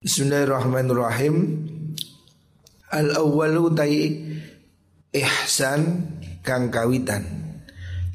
Bismillahirrahmanirrahim. 0.00 1.60
Al 2.88 3.20
awwalu 3.20 3.68
tai 3.76 4.16
ihsan 5.12 6.08
kang 6.40 6.72
kawitan. 6.72 7.20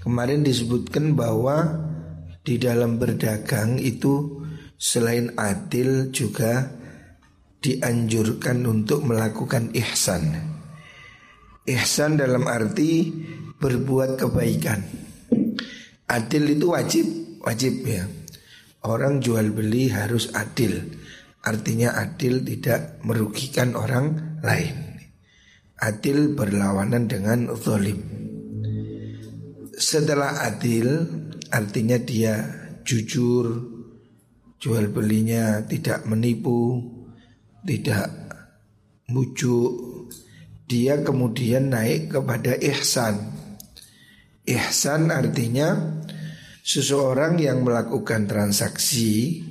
Kemarin 0.01 0.41
disebutkan 0.41 1.13
bahwa 1.13 1.85
di 2.41 2.57
dalam 2.57 2.97
berdagang 2.97 3.77
itu 3.77 4.41
selain 4.81 5.37
adil 5.37 6.09
juga 6.09 6.73
dianjurkan 7.61 8.65
untuk 8.65 9.05
melakukan 9.05 9.69
ihsan. 9.77 10.41
Ihsan 11.69 12.17
dalam 12.17 12.49
arti 12.49 13.13
berbuat 13.61 14.17
kebaikan. 14.25 14.81
Adil 16.09 16.49
itu 16.49 16.65
wajib, 16.65 17.05
wajib 17.45 17.85
ya. 17.85 18.09
Orang 18.81 19.21
jual 19.21 19.53
beli 19.53 19.93
harus 19.93 20.33
adil 20.33 21.04
Artinya 21.45 21.93
adil 21.93 22.41
tidak 22.41 23.05
merugikan 23.05 23.77
orang 23.77 24.41
lain. 24.41 24.97
Adil 25.77 26.33
berlawanan 26.33 27.05
dengan 27.05 27.53
zalim. 27.53 28.01
Setelah 29.77 30.41
adil 30.49 31.05
artinya 31.53 32.01
dia 32.01 32.41
jujur 32.81 33.75
Jual 34.55 34.89
belinya 34.89 35.61
tidak 35.61 36.09
menipu 36.09 36.81
Tidak 37.61 38.09
mujuk. 39.13 39.73
Dia 40.65 40.97
kemudian 41.05 41.69
naik 41.69 42.17
kepada 42.17 42.57
ihsan. 42.57 43.29
Ihsan 44.49 45.13
artinya 45.13 46.01
Seseorang 46.65 47.37
yang 47.37 47.61
melakukan 47.61 48.25
transaksi 48.25 49.44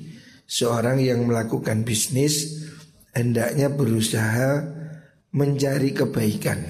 seorang 0.45 1.01
yang 1.01 1.25
melakukan 1.25 1.83
bisnis 1.83 2.65
hendaknya 3.15 3.71
berusaha 3.73 4.65
mencari 5.35 5.91
kebaikan. 5.95 6.61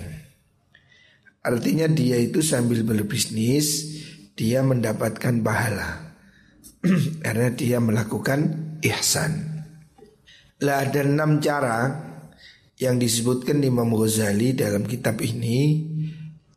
Artinya 1.44 1.84
dia 1.92 2.16
itu 2.16 2.40
sambil 2.40 2.80
berbisnis 2.88 3.92
dia 4.32 4.64
mendapatkan 4.64 5.44
pahala 5.44 6.16
karena 7.24 7.48
dia 7.52 7.78
melakukan 7.84 8.40
ihsan. 8.80 9.64
Lah 10.64 10.88
ada 10.88 11.04
enam 11.04 11.44
cara 11.44 11.92
yang 12.80 12.96
disebutkan 12.98 13.60
Imam 13.60 13.92
Ghazali 13.92 14.56
dalam 14.56 14.88
kitab 14.88 15.20
ini 15.20 15.84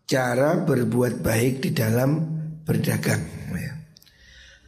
cara 0.08 0.64
berbuat 0.64 1.20
baik 1.20 1.68
di 1.68 1.72
dalam 1.76 2.24
berdagang. 2.64 3.37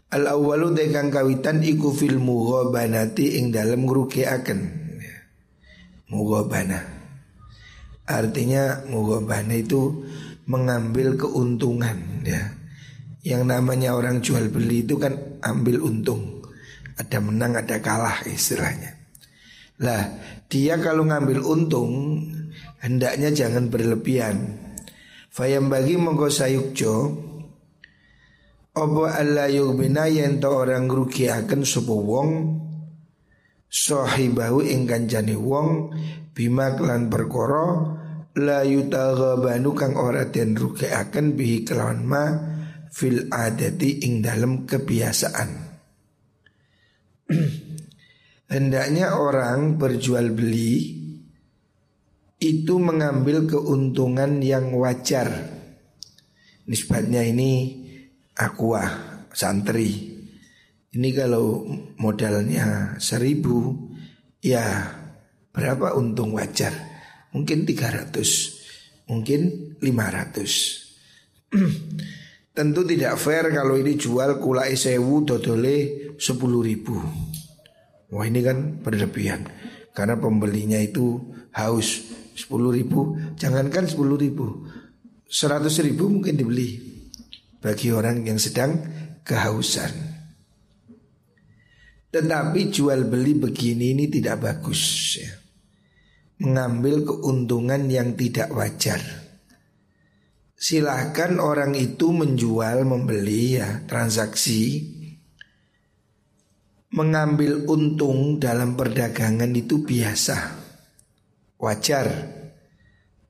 Al 0.10 0.26
awalu 0.26 0.74
dekang 0.74 1.14
kawitan 1.14 1.62
iku 1.62 1.94
fil 1.94 2.18
mughabanati 2.18 3.38
ing 3.38 3.54
dalem 3.54 3.86
ngrugiaken. 3.86 4.60
Mughabana. 6.10 6.82
Artinya 8.10 8.90
mughabana 8.90 9.54
itu 9.54 10.02
mengambil 10.50 11.14
keuntungan 11.14 12.26
ya. 12.26 12.58
Yang 13.22 13.44
namanya 13.46 13.94
orang 13.94 14.26
jual 14.26 14.50
beli 14.50 14.82
itu 14.82 14.98
kan 14.98 15.14
ambil 15.46 15.86
untung. 15.86 16.42
Ada 16.98 17.22
menang 17.22 17.54
ada 17.54 17.78
kalah 17.78 18.26
istilahnya. 18.26 18.98
Lah, 19.86 20.10
dia 20.50 20.82
kalau 20.82 21.06
ngambil 21.06 21.46
untung 21.46 22.26
hendaknya 22.82 23.30
jangan 23.30 23.70
berlebihan. 23.70 24.58
Fayam 25.30 25.70
bagi 25.70 26.02
mongko 26.02 26.34
sayukjo 26.34 27.29
apa 28.80 29.20
alla 29.20 29.46
yughbina 29.52 30.08
yen 30.08 30.40
to 30.40 30.48
orang 30.48 30.88
ngrugiaken 30.88 31.68
sapa 31.68 31.92
wong? 31.92 32.30
Sahibahu 33.70 34.66
ing 34.66 34.90
kancane 34.90 35.38
wong 35.38 35.94
bima 36.34 36.74
kelan 36.74 37.12
perkara 37.12 38.00
la 38.40 38.66
yutaghabanu 38.66 39.72
kang 39.78 39.94
ora 39.94 40.26
den 40.26 40.58
rugiaken 40.58 41.38
bihi 41.38 41.68
kelawan 41.68 42.02
ma 42.02 42.24
fil 42.90 43.30
adati 43.30 44.08
ing 44.08 44.26
dalam 44.26 44.66
kebiasaan. 44.66 45.50
Hendaknya 48.54 49.14
orang 49.14 49.78
berjual 49.78 50.34
beli 50.34 50.98
itu 52.42 52.74
mengambil 52.82 53.46
keuntungan 53.46 54.42
yang 54.42 54.74
wajar. 54.74 55.60
Nisbatnya 56.66 57.22
ini 57.22 57.79
aqua 58.40 58.88
santri. 59.36 60.16
Ini 60.90 61.10
kalau 61.14 61.68
modalnya 62.00 62.98
seribu 62.98 63.76
ya 64.40 64.64
berapa 65.52 65.94
untung 66.00 66.34
wajar? 66.34 66.72
Mungkin 67.36 67.68
300 67.68 69.06
mungkin 69.06 69.74
500 69.78 69.86
tentu 72.58 72.82
tidak 72.86 73.18
fair 73.22 73.54
kalau 73.54 73.78
ini 73.78 73.94
jual 73.94 74.42
kulai 74.42 74.74
sewu 74.74 75.22
dodole 75.28 76.10
10 76.18 76.26
ribu. 76.66 76.98
Wah 78.10 78.26
ini 78.26 78.42
kan 78.42 78.82
berlebihan. 78.82 79.46
Karena 79.94 80.18
pembelinya 80.18 80.82
itu 80.82 81.22
haus. 81.54 82.18
10 82.34 82.50
ribu 82.72 83.20
jangankan 83.38 83.86
10 83.86 84.00
ribu. 84.18 84.66
100 85.30 85.70
ribu 85.86 86.10
mungkin 86.10 86.34
dibeli 86.34 86.89
bagi 87.60 87.92
orang 87.92 88.24
yang 88.24 88.40
sedang 88.40 88.80
kehausan. 89.28 89.92
Tetapi 92.10 92.74
jual 92.74 93.06
beli 93.06 93.38
begini 93.38 93.94
ini 93.94 94.10
tidak 94.10 94.42
bagus 94.42 94.82
ya. 95.22 95.30
Mengambil 96.40 97.06
keuntungan 97.06 97.86
yang 97.86 98.18
tidak 98.18 98.50
wajar. 98.56 99.04
Silahkan 100.60 101.38
orang 101.38 101.78
itu 101.78 102.10
menjual, 102.10 102.84
membeli 102.88 103.62
ya 103.62 103.84
transaksi. 103.86 104.84
Mengambil 106.90 107.70
untung 107.70 108.42
dalam 108.42 108.74
perdagangan 108.74 109.52
itu 109.54 109.86
biasa. 109.86 110.58
Wajar. 111.62 112.08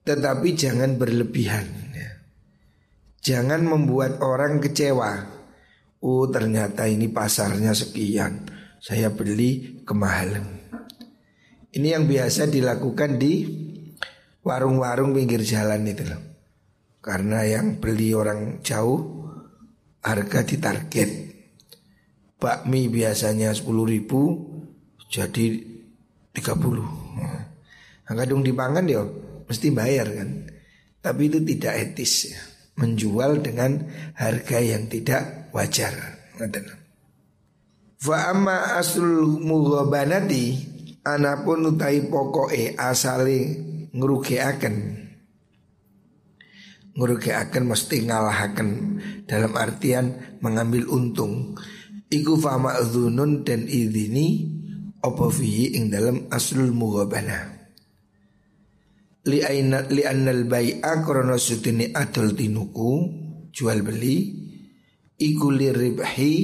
Tetapi 0.07 0.50
jangan 0.56 0.96
berlebihan 0.96 1.89
Jangan 3.19 3.68
membuat 3.68 4.24
orang 4.24 4.63
kecewa. 4.63 5.28
Oh 6.00 6.24
ternyata 6.31 6.88
ini 6.88 7.12
pasarnya 7.12 7.75
sekian. 7.75 8.47
Saya 8.80 9.12
beli 9.12 9.84
kemahalan. 9.84 10.72
Ini 11.75 12.00
yang 12.00 12.08
biasa 12.08 12.47
dilakukan 12.47 13.19
di 13.19 13.44
warung-warung 14.40 15.12
pinggir 15.12 15.44
jalan 15.44 15.84
itu 15.84 16.08
loh. 16.08 16.22
Karena 17.03 17.44
yang 17.44 17.84
beli 17.84 18.16
orang 18.16 18.63
jauh 18.63 19.28
harga 20.00 20.40
ditarget. 20.47 21.28
Bakmi 22.40 22.88
biasanya 22.88 23.52
10 23.52 23.68
ribu 23.84 24.47
jadi 25.12 25.59
30. 26.31 27.19
Nah, 27.19 28.16
kadung 28.16 28.47
dipangan 28.47 28.88
ya 28.88 29.03
mesti 29.44 29.68
bayar 29.75 30.08
kan. 30.08 30.29
Tapi 31.03 31.22
itu 31.28 31.44
tidak 31.44 31.74
etis 31.75 32.31
ya 32.31 32.49
menjual 32.79 33.44
dengan 33.44 33.84
harga 34.16 34.57
yang 34.63 34.88
tidak 34.88 35.51
wajar. 35.51 35.91
Fa 38.00 38.31
amma 38.31 38.79
aslul 38.79 39.44
mughabanati 39.44 40.56
anapun 41.03 41.75
utai 41.75 42.07
pokoke 42.07 42.79
asale 42.79 43.59
ngrugiaken. 43.91 44.75
Ngrugiaken 46.95 47.63
mesti 47.67 48.07
ngalahaken 48.07 48.69
dalam 49.28 49.51
artian 49.59 50.40
mengambil 50.40 50.88
untung. 50.88 51.59
Iku 52.09 52.40
fa 52.40 52.57
ma'dzunun 52.57 53.46
dan 53.46 53.67
idini 53.67 54.47
apa 55.03 55.29
fihi 55.29 55.78
ing 55.78 55.91
dalam 55.94 56.25
aslul 56.34 56.73
mughabana 56.73 57.59
li 59.28 60.04
annal 60.08 60.48
bai'a 60.48 61.04
krana 61.04 61.36
sutini 61.36 61.92
adol 61.92 62.32
tinuku 62.32 62.92
jual 63.52 63.84
beli 63.84 64.18
iku 65.20 65.48
ribhi 65.52 66.36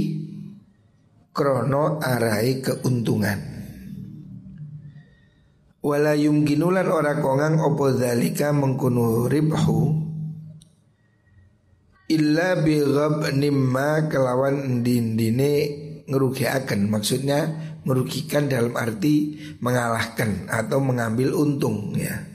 krono 1.31 2.04
arai 2.04 2.60
keuntungan. 2.60 3.39
Wala 5.86 6.18
yumkinulan 6.18 6.89
ora 6.89 7.13
kongang 7.22 7.62
opo 7.62 7.94
dalika 7.94 8.50
mengkunu 8.50 9.30
ribhu 9.30 9.80
illa 12.10 12.57
bi 12.57 12.81
nimma 13.38 14.10
kelawan 14.10 14.81
dindine 14.81 15.54
ngerugiakan 16.10 16.89
maksudnya 16.89 17.39
merugikan 17.86 18.50
dalam 18.50 18.74
arti 18.74 19.38
mengalahkan 19.62 20.50
atau 20.50 20.81
mengambil 20.81 21.38
untung 21.38 21.94
ya 21.94 22.34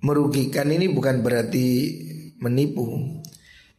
merugikan 0.00 0.68
ini 0.72 0.88
bukan 0.88 1.20
berarti 1.20 1.66
menipu. 2.40 3.20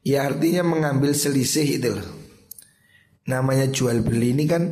Ya 0.02 0.26
artinya 0.26 0.66
mengambil 0.66 1.14
selisih 1.14 1.68
itu 1.78 1.90
loh. 1.94 2.10
Namanya 3.30 3.70
jual 3.70 4.02
beli 4.02 4.34
ini 4.34 4.50
kan 4.50 4.64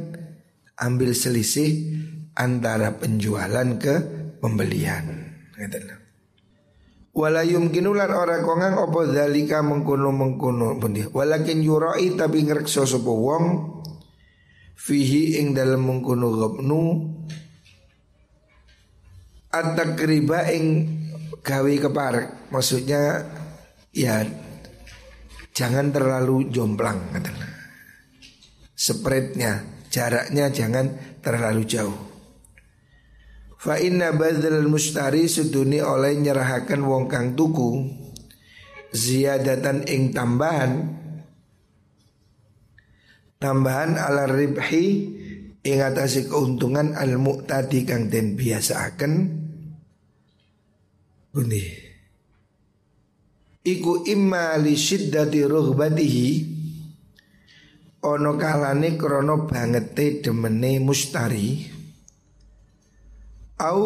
ambil 0.81 1.13
selisih 1.13 2.01
antara 2.33 2.97
penjualan 2.97 3.77
ke 3.77 3.95
pembelian. 4.41 5.29
Wala 7.13 7.43
yumkinulan 7.43 8.09
ora 8.15 8.41
kongang 8.41 8.79
opo 8.79 9.05
dalika 9.05 9.59
mengkono 9.61 10.09
mengkono 10.09 10.79
benih. 10.79 11.11
Walakin 11.11 11.61
yurai 11.61 12.15
tapi 12.15 12.47
ngrekso 12.47 12.87
sapa 12.87 13.11
wong 13.11 13.45
fihi 14.79 15.43
ing 15.43 15.51
dalam 15.51 15.83
mengkono 15.83 16.31
ghabnu 16.31 16.81
at-takriba 19.51 20.47
ing 20.55 20.65
gawe 21.43 21.73
keparek. 21.75 22.51
Maksudnya 22.53 23.25
ya 23.95 24.23
jangan 25.55 25.91
terlalu 25.91 26.47
jomplang 26.53 26.99
katanya. 27.11 27.47
Spreadnya, 28.79 29.51
jaraknya 29.91 30.47
jangan 30.55 31.19
terlalu 31.19 31.67
jauh. 31.67 31.99
Fa 33.59 33.75
inna 33.75 34.15
badal 34.15 34.63
mustari 34.71 35.27
suduni 35.27 35.83
oleh 35.83 36.15
nyerahakan 36.15 36.79
wong 36.79 37.11
kang 37.11 37.35
tuku 37.35 37.91
ziyadatan 38.95 39.83
ing 39.83 40.15
tambahan 40.15 40.95
tambahan 43.37 43.99
ala 43.99 44.31
ribhi 44.31 44.85
ing 45.59 45.77
atase 45.83 46.31
keuntungan 46.31 46.95
al 46.95 47.19
mu'tadi 47.19 47.83
kang 47.83 48.07
den 48.07 48.39
biasaaken 48.39 49.13
buni 51.29 51.89
iku 53.69 54.07
imma 54.07 54.55
li 54.57 54.73
syiddati 54.73 55.45
rughbatihi. 55.45 56.29
Ono 57.99 58.31
kalane 58.39 58.95
krana 58.95 59.35
bangete 59.43 60.23
demene 60.23 60.79
mustari. 60.79 61.67
Au 63.59 63.83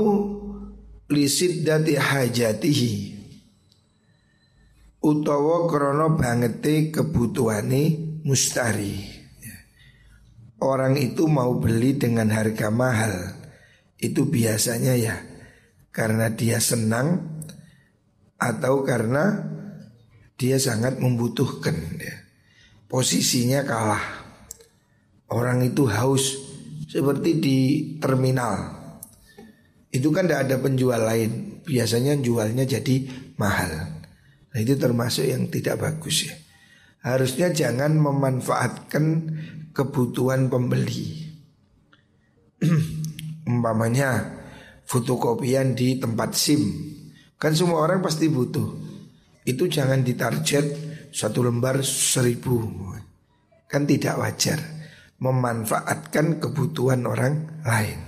dati 1.66 1.94
hajatihi. 1.98 2.94
Utawa 5.02 5.66
krana 5.66 6.14
bangete 6.14 6.94
kebutuhane 6.94 7.82
mustari. 8.22 9.12
Orang 10.64 10.96
itu 10.96 11.28
mau 11.28 11.58
beli 11.60 11.98
dengan 11.98 12.30
harga 12.32 12.70
mahal. 12.72 13.36
Itu 13.98 14.30
biasanya 14.30 14.94
ya. 14.96 15.18
Karena 15.92 16.32
dia 16.32 16.62
senang 16.64 17.33
atau 18.44 18.84
karena 18.84 19.40
dia 20.36 20.60
sangat 20.60 21.00
membutuhkan 21.00 21.76
ya. 21.96 22.16
posisinya 22.92 23.64
kalah 23.64 24.04
orang 25.32 25.64
itu 25.64 25.88
haus 25.88 26.36
seperti 26.92 27.40
di 27.40 27.58
terminal 28.04 28.84
itu 29.94 30.10
kan 30.10 30.26
tidak 30.26 30.50
ada 30.50 30.58
penjual 30.58 30.98
lain. 30.98 31.62
Biasanya 31.64 32.18
jualnya 32.18 32.66
jadi 32.66 33.06
mahal. 33.38 34.02
Nah 34.50 34.58
itu 34.58 34.74
termasuk 34.74 35.30
yang 35.30 35.48
tidak 35.54 35.86
bagus 35.86 36.26
ya. 36.26 36.36
Harusnya 37.06 37.54
jangan 37.54 37.94
memanfaatkan 38.02 39.06
kebutuhan 39.70 40.50
pembeli. 40.50 41.30
Umpamanya 43.54 44.34
fotokopian 44.90 45.78
di 45.78 46.02
tempat 46.02 46.34
SIM. 46.34 46.64
Kan 47.44 47.52
semua 47.52 47.84
orang 47.84 48.00
pasti 48.00 48.32
butuh. 48.32 48.72
Itu 49.44 49.68
jangan 49.68 50.00
ditarget 50.00 50.64
satu 51.12 51.44
lembar 51.44 51.84
seribu. 51.84 52.64
Kan 53.68 53.84
tidak 53.84 54.16
wajar 54.16 54.64
memanfaatkan 55.20 56.40
kebutuhan 56.40 57.04
orang 57.04 57.64
lain. 57.68 58.00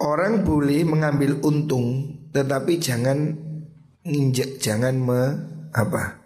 Orang 0.00 0.40
boleh 0.40 0.88
mengambil 0.88 1.40
untung 1.44 2.16
tetapi 2.32 2.80
jangan 2.80 3.36
nginjek, 4.04 4.60
jangan 4.60 4.96
me, 5.00 5.22
apa 5.72 6.24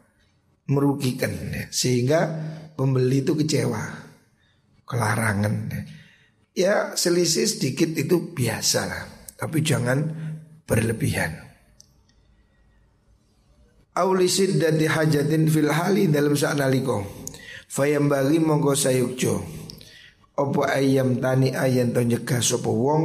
merugikan 0.68 1.30
sehingga 1.72 2.28
pembeli 2.74 3.24
itu 3.24 3.38
kecewa, 3.38 3.82
kelarangan. 4.84 5.72
Ya 6.58 6.92
selisih 6.98 7.46
sedikit 7.46 7.94
itu 7.94 8.34
biasa 8.34 8.80
lah, 8.84 9.04
tapi 9.38 9.62
jangan 9.62 10.10
berlebihan. 10.68 11.32
Aulisid 13.96 14.60
dan 14.60 14.76
dihajatin 14.76 15.48
fil 15.48 15.72
hali 15.72 16.06
dalam 16.06 16.36
saat 16.36 16.60
naliko. 16.60 17.02
Fayam 17.66 18.06
bagi 18.06 18.38
mongko 18.38 18.76
sayukjo. 18.76 19.34
Opo 20.38 20.62
ayam 20.62 21.18
tani 21.18 21.50
ayam 21.50 21.90
to 21.90 22.04
nyegah 22.06 22.38
sopo 22.38 22.70
wong 22.70 23.04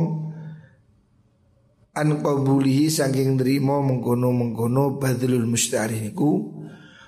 an 1.93 2.21
qabulihi 2.21 2.89
saking 2.89 3.37
nrimo 3.37 3.81
mengkono-mengkono 3.85 4.97
badlul 5.01 5.45
mustari 5.45 5.97
niku 6.01 6.61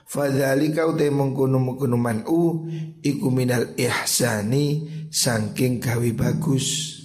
fadzalika 0.05 0.85
uta 0.85 1.05
mengkono-mengkono 1.09 1.97
man'u 1.97 2.69
iku 3.01 3.27
minal 3.33 3.73
ihsani 3.77 4.85
saking 5.09 5.81
gawe 5.81 6.09
bagus 6.13 6.97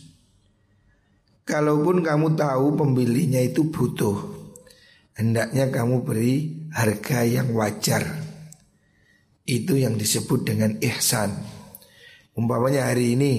Kalaupun 1.50 2.06
kamu 2.06 2.38
tahu 2.38 2.78
pembelinya 2.78 3.42
itu 3.42 3.66
butuh 3.74 4.40
Hendaknya 5.20 5.68
kamu 5.68 6.00
beri 6.00 6.64
harga 6.72 7.28
yang 7.28 7.52
wajar. 7.52 8.08
Itu 9.44 9.76
yang 9.76 10.00
disebut 10.00 10.48
dengan 10.48 10.80
ihsan. 10.80 11.36
Umpamanya 12.32 12.88
hari 12.88 13.20
ini 13.20 13.32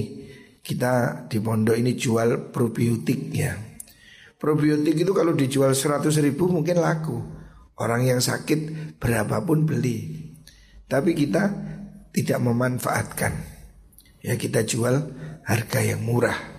kita 0.62 1.26
di 1.26 1.42
pondok 1.42 1.74
ini 1.74 1.98
jual 1.98 2.54
probiotik 2.54 3.34
ya. 3.34 3.58
Probiotik 4.38 4.94
itu 4.94 5.10
kalau 5.10 5.34
dijual 5.34 5.74
100 5.74 6.14
ribu 6.22 6.54
mungkin 6.54 6.78
laku. 6.78 7.18
Orang 7.82 8.06
yang 8.06 8.22
sakit 8.22 8.94
berapapun 9.02 9.66
beli. 9.66 10.30
Tapi 10.86 11.18
kita 11.18 11.50
tidak 12.14 12.40
memanfaatkan. 12.46 13.34
Ya 14.22 14.38
kita 14.38 14.70
jual 14.70 15.02
harga 15.50 15.80
yang 15.82 16.06
murah 16.06 16.51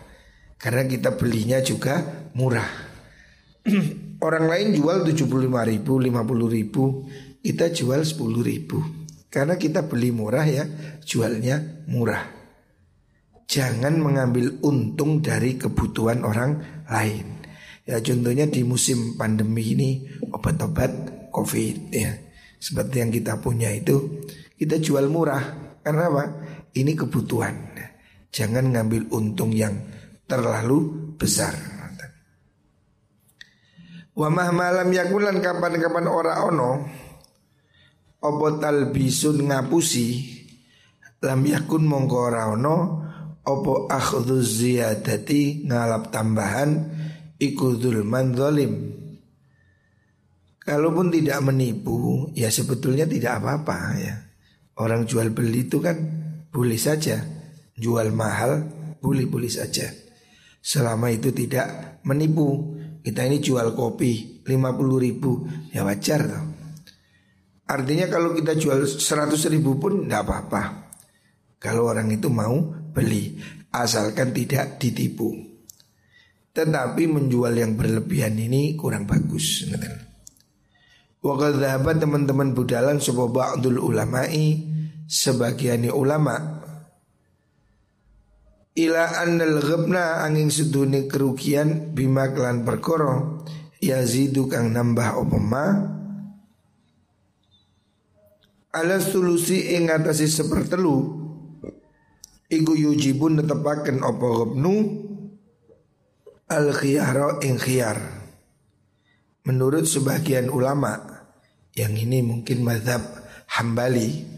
Karena 0.62 0.86
kita 0.86 1.18
belinya 1.18 1.58
juga 1.58 1.98
murah 2.38 2.70
Orang 4.26 4.46
lain 4.46 4.78
jual 4.78 5.02
75 5.02 5.26
ribu, 5.50 5.98
50 5.98 6.56
ribu 6.56 6.82
Kita 7.42 7.74
jual 7.74 8.06
10 8.06 8.22
ribu 8.46 8.78
Karena 9.26 9.58
kita 9.58 9.90
beli 9.90 10.14
murah 10.14 10.46
ya 10.46 10.62
Jualnya 11.02 11.82
murah 11.90 12.22
Jangan 13.50 13.98
mengambil 13.98 14.62
untung 14.62 15.18
dari 15.18 15.58
kebutuhan 15.58 16.22
orang 16.22 16.84
lain 16.86 17.42
Ya 17.82 17.98
contohnya 17.98 18.46
di 18.46 18.62
musim 18.62 19.18
pandemi 19.18 19.74
ini 19.74 20.06
obat-obat 20.30 20.90
COVID 21.34 21.76
ya. 21.90 22.14
Seperti 22.62 23.02
yang 23.02 23.10
kita 23.10 23.42
punya 23.42 23.74
itu 23.74 24.22
kita 24.54 24.78
jual 24.78 25.10
murah 25.10 25.42
karena 25.82 26.06
apa? 26.06 26.24
Ini 26.78 26.94
kebutuhan. 26.94 27.74
Jangan 28.30 28.70
ngambil 28.70 29.10
untung 29.10 29.50
yang 29.50 29.74
terlalu 30.26 31.12
besar. 31.18 31.54
Wa 34.12 34.28
malam 34.28 34.92
yakulan 34.92 35.40
kapan-kapan 35.40 36.04
ora 36.04 36.44
ono 36.44 36.84
Opo 38.20 38.60
talbisun 38.60 39.48
ngapusi 39.48 40.08
Lam 41.24 41.40
yakun 41.48 41.88
mongko 41.88 42.16
ora 42.20 42.52
ono 42.52 42.76
Opo 43.42 43.88
akhdhu 43.88 44.36
ziyadati 44.38 45.64
ngalap 45.64 46.14
tambahan 46.14 46.70
iku 47.42 47.74
zulman 47.74 48.38
zalim. 48.38 48.72
Kalaupun 50.62 51.10
tidak 51.10 51.42
menipu, 51.42 52.30
ya 52.38 52.46
sebetulnya 52.54 53.02
tidak 53.02 53.42
apa-apa 53.42 53.78
ya. 53.98 54.14
Orang 54.78 55.10
jual 55.10 55.34
beli 55.34 55.66
itu 55.66 55.82
kan 55.82 55.98
boleh 56.54 56.78
saja. 56.78 57.18
Jual 57.74 58.14
mahal 58.14 58.62
boleh-boleh 59.02 59.50
saja. 59.50 59.90
Selama 60.62 61.10
itu 61.10 61.34
tidak 61.34 61.98
menipu. 62.06 62.78
Kita 63.02 63.26
ini 63.26 63.42
jual 63.42 63.74
kopi 63.74 64.46
50 64.46 64.54
ribu, 65.02 65.42
ya 65.74 65.82
wajar 65.82 66.22
toh. 66.22 66.44
Artinya 67.66 68.06
kalau 68.06 68.30
kita 68.30 68.54
jual 68.54 68.86
100 68.86 69.34
ribu 69.50 69.74
pun 69.74 70.06
tidak 70.06 70.22
apa-apa. 70.22 70.62
Kalau 71.58 71.90
orang 71.90 72.14
itu 72.14 72.30
mau 72.30 72.54
beli, 72.94 73.42
asalkan 73.74 74.30
tidak 74.30 74.78
ditipu. 74.78 75.34
Tetapi 76.52 77.02
menjual 77.08 77.56
yang 77.56 77.80
berlebihan 77.80 78.36
ini 78.36 78.76
kurang 78.76 79.08
bagus 79.08 79.64
Wakil 81.24 81.56
teman-teman 81.96 82.52
budalan 82.52 83.00
sebuah 83.00 83.28
ba'dul 83.32 83.80
ulama'i 83.80 84.68
Sebagian 85.08 85.88
ulama 85.88 86.60
Ila 88.72 89.20
annal 89.20 89.60
ghabna 89.60 90.24
angin 90.24 90.48
seduni 90.48 91.04
kerugian 91.04 91.92
Bima 91.92 92.32
kelan 92.32 92.64
perkoro 92.64 93.44
Yazidu 93.82 94.48
kang 94.48 94.72
nambah 94.72 95.20
opema 95.20 95.64
Ala 98.72 98.96
sulusi 98.96 99.76
ing 99.76 99.92
atasi 99.92 100.24
sepertelu 100.24 101.22
Iku 102.52 102.76
yujibun 102.76 103.40
netepaken 103.40 104.04
apa 104.04 104.26
gobnu 104.28 104.74
al 106.52 106.68
khiyara 106.76 107.40
ing 107.40 107.56
khiyar. 107.56 107.96
Menurut 109.48 109.88
sebagian 109.88 110.52
ulama 110.52 111.00
yang 111.72 111.96
ini 111.96 112.20
mungkin 112.20 112.60
madhab 112.60 113.00
hambali 113.48 114.28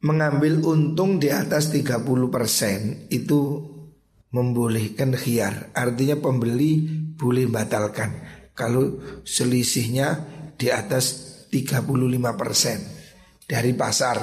mengambil 0.00 0.64
untung 0.64 1.20
di 1.20 1.28
atas 1.28 1.72
30% 1.72 3.12
itu 3.12 3.40
membolehkan 4.32 5.12
khiyar. 5.12 5.72
Artinya 5.76 6.16
pembeli 6.16 6.88
boleh 7.16 7.46
batalkan 7.48 8.10
kalau 8.56 9.00
selisihnya 9.24 10.24
di 10.56 10.72
atas 10.72 11.46
35% 11.52 13.46
dari 13.48 13.72
pasar. 13.76 14.18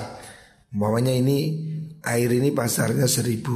Umpamanya 0.67 1.15
ini 1.15 1.39
air 2.07 2.31
ini 2.31 2.55
pasarnya 2.55 3.07
seribu 3.09 3.55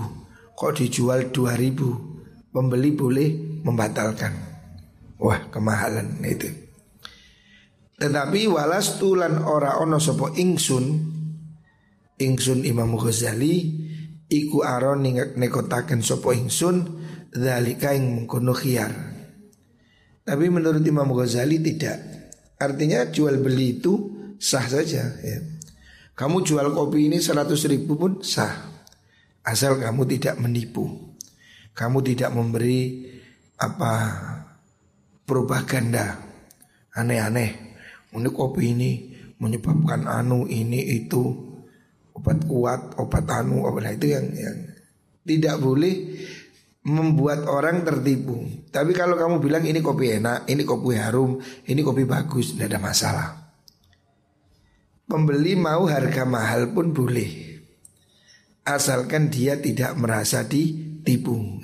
kok 0.51 0.77
dijual 0.77 1.31
dua 1.31 1.55
ribu 1.55 2.19
pembeli 2.51 2.91
boleh 2.91 3.29
membatalkan 3.63 4.33
wah 5.17 5.47
kemahalan 5.47 6.19
itu 6.27 6.51
tetapi 7.95 8.49
walas 8.51 8.99
tulan 8.99 9.39
ora 9.45 9.79
ono 9.79 9.97
sopo 10.01 10.35
ingsun 10.35 11.10
ingsun 12.21 12.61
Imam 12.63 12.93
Ghazali 12.93 13.81
iku 14.29 14.63
aron 14.63 15.03
nekotaken 15.35 16.05
sopo 16.05 16.31
ingsun 16.31 17.01
dalika 17.33 17.91
ing 17.91 18.23
mengkono 18.23 18.53
khiyar. 18.53 18.93
Tapi 20.21 20.45
menurut 20.53 20.85
Imam 20.85 21.09
Ghazali 21.11 21.57
tidak. 21.59 21.99
Artinya 22.61 23.09
jual 23.09 23.41
beli 23.41 23.81
itu 23.81 23.93
sah 24.37 24.63
saja 24.69 25.17
ya. 25.17 25.37
Kamu 26.13 26.45
jual 26.45 26.69
kopi 26.69 27.09
ini 27.09 27.17
100 27.17 27.49
ribu 27.65 27.97
pun 27.97 28.21
sah. 28.21 28.69
Asal 29.41 29.81
kamu 29.81 30.05
tidak 30.05 30.37
menipu. 30.37 31.17
Kamu 31.73 32.05
tidak 32.05 32.29
memberi 32.29 33.09
apa 33.57 33.93
propaganda 35.25 36.21
aneh-aneh. 36.93 37.73
Ini 38.13 38.29
kopi 38.29 38.77
ini 38.77 38.91
menyebabkan 39.41 40.05
anu 40.05 40.45
ini 40.45 41.01
itu 41.01 41.50
obat 42.15 42.39
kuat, 42.45 42.81
obat 42.99 43.25
anu, 43.31 43.63
obat 43.65 43.87
nah, 43.87 43.93
itu 43.95 44.11
yang 44.11 44.25
yang 44.33 44.57
tidak 45.21 45.61
boleh 45.61 46.17
membuat 46.81 47.45
orang 47.45 47.85
tertipu. 47.85 48.41
Tapi 48.73 48.91
kalau 48.97 49.13
kamu 49.13 49.37
bilang 49.37 49.63
ini 49.63 49.79
kopi 49.79 50.17
enak, 50.17 50.49
ini 50.49 50.65
kopi 50.65 50.97
harum, 50.97 51.37
ini 51.69 51.81
kopi 51.85 52.09
bagus, 52.09 52.57
tidak 52.57 52.73
ada 52.73 52.79
masalah. 52.81 53.27
Pembeli 55.11 55.59
mau 55.59 55.91
harga 55.91 56.23
mahal 56.23 56.71
pun 56.71 56.95
boleh 56.95 57.59
Asalkan 58.63 59.27
dia 59.27 59.59
tidak 59.59 59.99
merasa 59.99 60.47
ditipu 60.47 61.59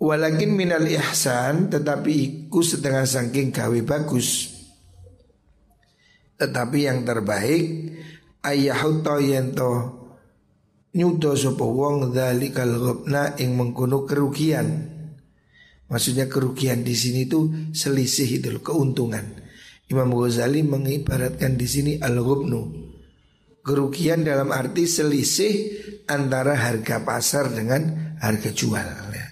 Walakin 0.00 0.56
minal 0.56 0.88
ihsan 0.88 1.68
Tetapi 1.68 2.12
iku 2.48 2.64
setengah 2.64 3.04
sangking 3.04 3.52
gawe 3.52 3.76
bagus 3.84 4.56
Tetapi 6.40 6.78
yang 6.88 7.04
terbaik 7.04 7.64
Ayahuto 8.46 9.18
yento 9.18 9.70
Nyudo 10.94 11.34
sopo 11.34 11.74
wong 11.74 12.14
Dhalikal 12.14 12.78
gobna 12.78 13.34
ing 13.42 13.58
mengkuno 13.58 14.06
kerugian 14.06 14.94
Maksudnya 15.90 16.30
kerugian 16.30 16.86
di 16.86 16.94
sini 16.94 17.26
itu 17.26 17.50
selisih 17.74 18.38
itu 18.38 18.54
keuntungan 18.62 19.46
Imam 19.86 20.10
Ghazali 20.10 20.66
mengibaratkan 20.66 21.54
di 21.54 21.66
sini 21.70 21.92
al-ghubnu. 22.02 22.90
Kerugian 23.62 24.26
dalam 24.26 24.50
arti 24.50 24.86
selisih 24.86 25.54
antara 26.10 26.58
harga 26.58 27.02
pasar 27.02 27.50
dengan 27.54 28.14
harga 28.18 28.50
jual. 28.50 28.86
Ya. 29.14 29.26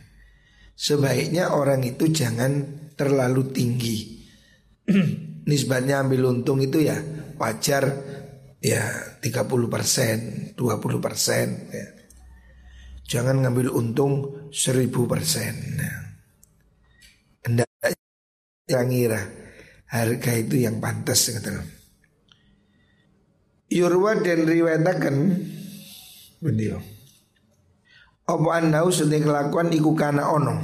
Sebaiknya 0.74 1.54
orang 1.54 1.82
itu 1.86 2.10
jangan 2.10 2.66
terlalu 2.94 3.50
tinggi. 3.50 3.98
Nisbatnya 5.50 6.02
ambil 6.02 6.30
untung 6.30 6.62
itu 6.62 6.82
ya 6.82 6.98
wajar 7.38 7.84
ya 8.64 8.80
30 9.20 9.68
persen, 9.68 10.16
20 10.56 11.04
persen. 11.04 11.46
Ya. 11.68 11.88
Jangan 13.04 13.44
ngambil 13.44 13.68
untung 13.68 14.48
1000 14.48 14.88
persen. 15.04 15.52
Ya. 15.76 15.94
Hendak 17.44 17.68
yang 18.64 18.88
ngira 18.88 19.20
harga 19.92 20.32
itu 20.40 20.64
yang 20.64 20.80
pantas 20.80 21.28
kata 21.28 21.60
Yurwa 23.68 24.16
dan 24.24 24.48
riwayatakan 24.48 25.14
beliau 26.40 26.80
Apa 28.24 28.64
anau 28.64 28.88
sedih 28.88 29.20
kelakuan 29.20 29.68
iku 29.68 29.92
kana 29.92 30.32
ono 30.32 30.56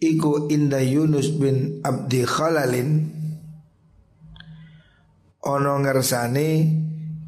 Iku 0.00 0.48
inda 0.48 0.80
Yunus 0.80 1.28
bin 1.36 1.84
Abdi 1.84 2.24
Khalalin 2.24 3.11
Ono 5.42 5.72
ngersane 5.82 6.46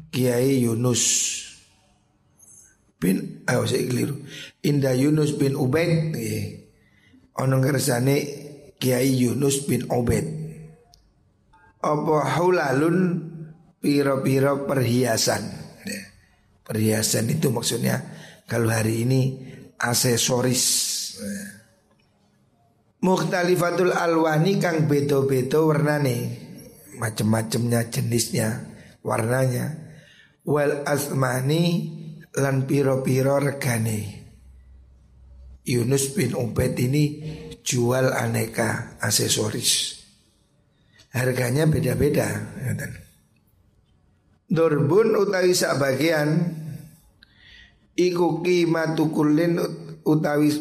Kiai 0.07 0.63
Yunus 0.63 1.03
bin 2.95 3.43
ayo 3.43 3.67
saya 3.67 3.83
keliru. 3.83 4.23
Inda 4.63 4.95
Yunus 4.95 5.35
bin 5.35 5.59
Ubaid 5.59 6.15
Ono 7.43 7.55
ngersane 7.59 8.15
Kiai 8.79 9.11
Yunus 9.19 9.67
bin 9.67 9.83
Ubaid. 9.91 10.27
Apa 11.83 12.39
hulalun 12.39 12.97
piro-piro 13.83 14.63
perhiasan. 14.63 15.43
Perhiasan 16.65 17.29
itu 17.29 17.51
maksudnya 17.51 17.99
kalau 18.47 18.71
hari 18.71 19.03
ini 19.03 19.21
aksesoris. 19.75 20.63
Mukhtalifatul 23.03 23.93
alwani 23.93 24.57
kang 24.57 24.87
bedo-bedo 24.89 25.69
warnane 25.69 26.44
Macem-macemnya 26.97 27.91
jenisnya 27.91 28.75
Warnanya. 29.05 29.85
Wal 30.45 30.81
asmani 30.85 31.93
lan 32.37 32.65
piro-piro 32.65 33.37
regane. 33.37 34.25
Yunus 35.65 36.13
bin 36.13 36.37
Ubaid 36.37 36.77
ini 36.77 37.05
jual 37.65 38.13
aneka 38.13 39.01
aksesoris. 39.01 40.01
Harganya 41.13 41.65
beda-beda. 41.65 42.27
Dorbun 44.45 45.17
utawi 45.17 45.57
sak 45.57 45.81
bagian 45.81 46.53
iku 47.97 48.45
qimatu 48.45 49.09
kullin 49.09 49.57
utawi 50.05 50.53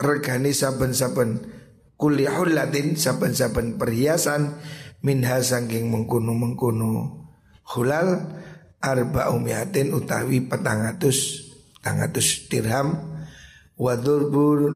regani 0.00 0.56
saben-saben. 0.56 1.52
Kulli 1.96 2.28
hullatin 2.28 2.92
saben-saben 2.92 3.80
perhiasan 3.80 4.60
minha 5.02 5.40
sangking 5.42 5.92
mengkuno-mengkuno. 5.92 7.24
Hulal 7.66 8.30
arba 8.78 9.34
umiatin 9.34 9.92
utawi 9.92 10.44
petangatus 10.44 11.50
tangatus 11.82 12.46
dirham. 12.50 13.16
Wadurbur 13.76 14.72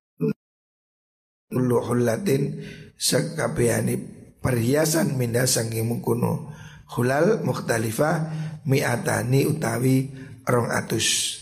luhullatin 1.50 2.60
sekabehane 3.00 3.96
perhiasan 4.44 5.16
minda 5.16 5.48
sangking 5.48 5.88
mengkuno. 5.88 6.52
Hulal 6.90 7.40
mukhtalifah 7.46 8.28
mi'atani 8.66 9.46
utawi 9.48 10.10
rong 10.44 10.68
atus. 10.68 11.38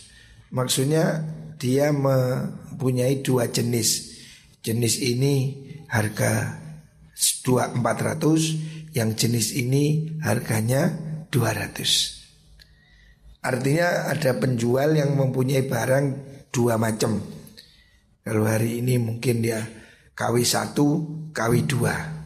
Maksudnya 0.55 1.25
dia 1.59 1.91
mempunyai 1.91 3.21
dua 3.25 3.51
jenis. 3.51 4.17
Jenis 4.63 5.01
ini 5.01 5.67
harga 5.89 6.61
dua 7.43 7.75
empat 7.75 7.97
ratus 8.03 8.43
yang 8.95 9.15
jenis 9.19 9.55
ini 9.55 10.17
harganya 10.23 10.95
dua 11.29 11.53
ratus 11.55 12.23
artinya 13.43 14.11
ada 14.11 14.39
penjual 14.39 14.95
yang 14.95 15.15
mempunyai 15.15 15.67
barang 15.67 16.07
dua 16.55 16.79
macam 16.79 17.21
kalau 18.23 18.45
hari 18.45 18.81
ini 18.81 19.01
mungkin 19.01 19.41
dia 19.41 19.63
kawi 20.15 20.43
satu 20.43 21.07
kawi 21.33 21.65
dua 21.65 22.19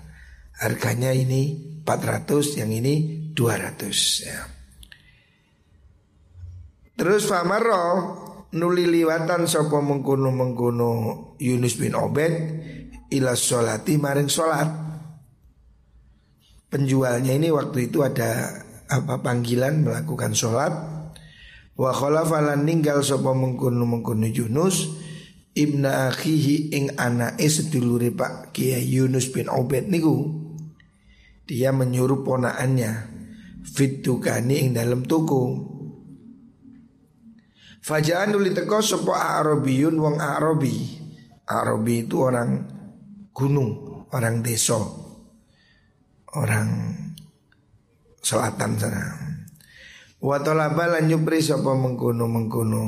Harganya 0.63 1.11
ini 1.11 1.59
400 1.83 2.63
yang 2.63 2.71
ini 2.71 3.27
200 3.35 4.23
ya. 4.23 4.39
Terus 6.95 7.27
Famaro 7.27 7.83
nuli 8.55 8.87
liwatan 8.87 9.51
sopo 9.51 9.83
mengkuno 9.83 10.31
mengkuno 10.31 10.91
Yunus 11.43 11.75
bin 11.83 11.99
Obed 11.99 12.33
ila 13.11 13.35
solati 13.35 13.99
maring 13.99 14.31
solat. 14.31 14.71
Penjualnya 16.73 17.37
ini 17.37 17.53
waktu 17.53 17.93
itu 17.93 18.01
ada 18.01 18.49
apa 18.89 19.21
panggilan 19.21 19.85
melakukan 19.85 20.33
solat. 20.33 20.73
Wa 21.77 21.93
khalafalan 21.93 22.65
ninggal 22.65 23.05
sopo 23.05 23.37
mengkuno 23.37 23.85
mengkuno 23.85 24.25
Yunus 24.25 24.89
ibna 25.53 26.09
akhihi 26.09 26.73
ing 26.73 26.97
anake 26.97 27.49
sedulure 27.49 28.09
Pak 28.13 28.57
Kiai 28.57 28.89
Yunus 28.89 29.29
bin 29.29 29.53
Obed 29.53 29.89
niku 29.89 30.33
dia 31.45 31.73
menyuruh 31.73 32.25
ponaannya 32.25 32.93
fitukani 33.69 34.65
ing 34.65 34.69
dalam 34.73 35.05
tuku 35.05 35.73
Fajaan 37.83 38.31
nuli 38.31 38.55
teko 38.55 38.79
sopo 38.79 39.11
Arabiyun 39.11 39.99
wong 39.99 40.23
Arabi. 40.23 41.03
Arabi 41.51 42.07
itu 42.07 42.23
orang 42.23 42.63
gunung, 43.35 44.07
orang 44.15 44.39
desa, 44.39 44.79
orang 46.37 46.97
selatan 48.23 48.79
sana. 48.79 49.05
Wa 50.23 50.39
talaba 50.39 51.03
nyupri 51.03 51.43
sapa 51.43 51.75
mengkono 51.75 52.31
mengkono 52.31 52.83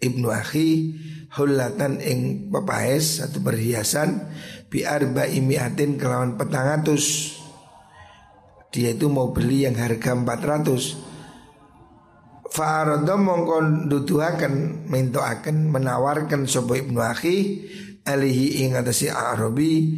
Ibnu 0.00 0.28
Akhi 0.32 0.96
hulatan 1.36 2.00
ing 2.00 2.48
pepaes 2.48 3.20
atau 3.20 3.44
perhiasan 3.44 4.32
bi 4.72 4.88
arba 4.88 5.28
imiatin 5.28 6.00
kelawan 6.00 6.40
petang 6.40 6.80
atus. 6.80 7.36
Dia 8.72 8.92
itu 8.92 9.08
mau 9.08 9.32
beli 9.32 9.64
yang 9.64 9.76
harga 9.78 10.12
400 10.12 11.06
Fa'arada 12.56 13.20
mongkon 13.20 13.84
duduhaken 13.92 14.88
mintoaken 14.88 15.68
menawarkan 15.68 16.48
sapa 16.48 16.80
Ibnu 16.80 17.04
Akhi 17.04 17.68
alihi 18.06 18.64
ing 18.64 18.80
atase 18.80 19.12
Arabi 19.12 19.92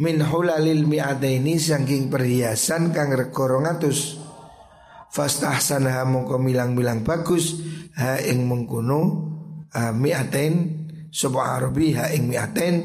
min 0.00 0.24
hulalil 0.24 0.88
mi'ataini 0.88 1.60
saking 1.60 2.08
perhiasan 2.08 2.94
kang 2.94 3.12
rego 3.12 3.44
200 3.44 5.12
fastahsanaha 5.12 6.08
mongko 6.08 6.40
milang-milang 6.40 7.04
bagus 7.04 7.60
ha 8.00 8.16
ing 8.16 8.48
mengkono 8.48 9.00
uh, 9.68 9.92
mi'atain 9.92 10.54
sapa 11.12 11.60
Arabi 11.60 11.92
ha 11.92 12.08
ing 12.08 12.32
mi'atain. 12.32 12.76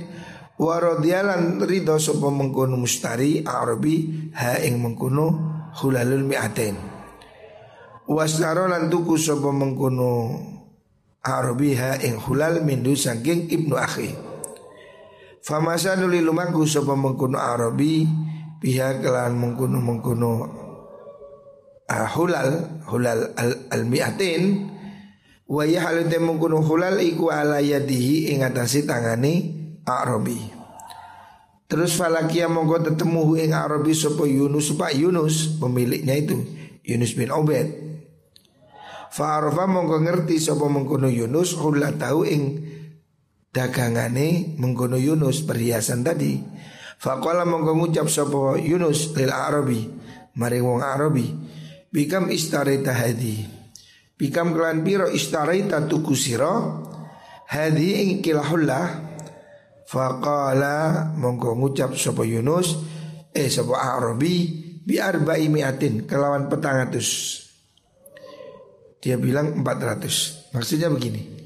Wa 0.58 0.82
radhiyalan 0.82 1.62
ridho 1.64 1.96
sapa 2.02 2.28
mengkono 2.28 2.76
mustari 2.76 3.46
Arabi 3.46 4.28
ha 4.36 4.60
ing 4.60 4.84
mengkono 4.84 5.26
hulalul 5.80 6.28
mi'atain. 6.28 6.76
Wasnaro 8.08 8.68
lan 8.68 8.92
tuku 8.92 9.16
sapa 9.16 9.52
mengkono 9.56 10.12
Arabiha 11.28 12.08
ing 12.08 12.16
hulal 12.24 12.64
mindu 12.64 12.96
saking 12.96 13.52
Ibnu 13.52 13.76
Akhi. 13.76 14.27
Famasa 15.48 15.96
nuli 15.96 16.20
lumaku 16.20 16.68
sapa 16.68 16.92
mengkono 16.92 17.40
Arabi 17.40 18.04
biha 18.60 19.00
kelan 19.00 19.40
mengkono 19.40 19.80
mengkono 19.80 20.32
uh, 21.88 22.08
hulal 22.20 22.84
hulal 22.92 23.32
al, 23.32 23.72
al 23.72 23.84
miatin 23.88 24.68
wa 25.48 25.64
ya 25.64 25.88
halute 25.88 26.20
mengkono 26.20 26.60
hulal 26.60 27.00
iku 27.00 27.32
ala 27.32 27.64
yadihi 27.64 28.36
ing 28.36 28.44
atase 28.44 28.84
tangane 28.84 29.56
Arabi. 29.88 30.36
Terus 31.72 31.96
falakia 31.96 32.52
mongko 32.52 32.84
tetemu 32.84 33.40
ing 33.40 33.56
Arabi 33.56 33.96
sapa 33.96 34.28
Yunus 34.28 34.76
Pak 34.76 35.00
Yunus 35.00 35.64
pemiliknya 35.64 36.16
itu 36.16 36.44
Yunus 36.84 37.16
bin 37.16 37.32
Obed 37.32 37.68
Fa'arafa 39.16 39.64
mongko 39.68 40.04
ngerti 40.04 40.44
sapa 40.44 40.68
mengkono 40.68 41.08
Yunus 41.08 41.56
hula 41.56 41.96
tahu 41.96 42.28
ing 42.28 42.44
dagangane 43.58 44.54
mengkono 44.62 45.02
Yunus 45.02 45.42
perhiasan 45.42 46.06
tadi. 46.06 46.38
Faqala 47.02 47.42
mongko 47.46 47.74
ngucap 47.74 48.06
sapa 48.10 48.62
Yunus 48.62 49.14
lil 49.18 49.34
Arabi 49.34 49.82
maring 50.38 50.66
wong 50.66 50.82
Arabi 50.86 51.26
bikam 51.90 52.30
istarita 52.30 52.94
hadi. 52.94 53.42
Bikam 54.18 54.54
kelan 54.54 54.82
piro 54.86 55.10
istarita 55.10 55.82
tuku 55.86 56.14
sira 56.14 56.54
hadi 57.50 58.02
ing 58.02 58.10
kilahullah 58.22 59.10
Faqala 59.88 61.16
mongko 61.16 61.54
ngucap 61.58 61.96
sapa 61.98 62.26
Yunus 62.28 62.76
eh 63.32 63.48
sapa 63.48 63.78
Arabi 63.78 64.66
bi 64.84 65.00
arba'i 65.00 65.48
mi'atin 65.48 66.04
kelawan 66.04 66.52
petangatus 66.52 67.40
dia 68.98 69.16
bilang 69.16 69.62
400 69.62 70.52
Maksudnya 70.52 70.90
begini 70.90 71.37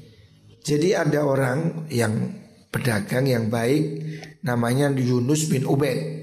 Jadi 0.62 0.94
ada 0.94 1.26
orang 1.26 1.90
yang 1.90 2.38
pedagang 2.70 3.26
yang 3.26 3.50
baik 3.50 3.82
Namanya 4.46 4.94
Yunus 4.94 5.50
bin 5.50 5.66
Ubed 5.66 6.22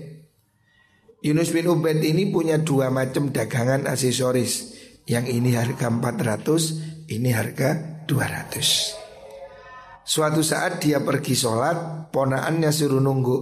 Yunus 1.19 1.51
bin 1.51 1.67
Ubed 1.67 1.99
ini 1.99 2.31
punya 2.31 2.63
dua 2.63 2.87
macam 2.87 3.35
dagangan 3.35 3.91
aksesoris. 3.91 4.79
Yang 5.03 5.25
ini 5.41 5.51
harga 5.51 5.91
400 5.91 7.11
Ini 7.11 7.29
harga 7.33 7.69
200 8.05 10.05
Suatu 10.05 10.45
saat 10.45 10.79
dia 10.79 11.01
pergi 11.01 11.33
sholat 11.33 12.07
Ponaannya 12.13 12.69
suruh 12.69 13.01
nunggu 13.01 13.37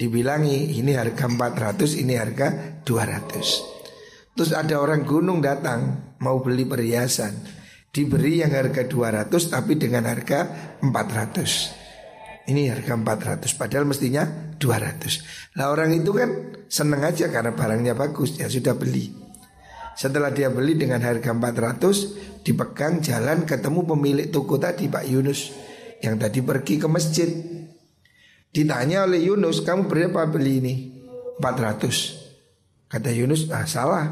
Dibilangi 0.00 0.80
ini 0.80 0.96
harga 0.96 1.28
400 1.28 2.00
Ini 2.00 2.14
harga 2.16 2.80
200 2.82 4.32
Terus 4.32 4.56
ada 4.56 4.80
orang 4.80 5.04
gunung 5.04 5.44
datang 5.44 6.16
mau 6.24 6.40
beli 6.40 6.64
perhiasan 6.64 7.61
Diberi 7.92 8.40
yang 8.40 8.56
harga 8.56 8.88
200 8.88 9.28
tapi 9.52 9.76
dengan 9.76 10.08
harga 10.08 10.48
400 10.80 12.48
Ini 12.48 12.72
harga 12.72 12.96
400 12.96 13.52
padahal 13.60 13.84
mestinya 13.84 14.24
200 14.56 15.60
Nah 15.60 15.68
orang 15.68 15.92
itu 15.92 16.08
kan 16.16 16.56
seneng 16.72 17.04
aja 17.04 17.28
karena 17.28 17.52
barangnya 17.52 17.92
bagus 17.92 18.40
ya 18.40 18.48
sudah 18.48 18.72
beli. 18.80 19.12
Setelah 19.92 20.32
dia 20.32 20.48
beli 20.48 20.80
dengan 20.80 21.04
harga 21.04 21.36
400 21.36 22.40
Dipegang 22.40 23.04
jalan 23.04 23.44
ketemu 23.44 23.84
pemilik 23.84 24.32
toko 24.32 24.56
tadi 24.56 24.88
Pak 24.88 25.04
Yunus 25.04 25.52
Yang 26.00 26.16
tadi 26.16 26.40
pergi 26.40 26.74
ke 26.80 26.88
masjid. 26.88 27.28
Ditanya 28.48 29.04
oleh 29.04 29.20
Yunus 29.20 29.60
kamu 29.60 29.92
berapa 29.92 30.32
beli 30.32 30.64
ini? 30.64 30.74
400 31.44 32.22
Kata 32.92 33.08
Yunus, 33.08 33.48
ah 33.48 33.64
salah. 33.64 34.04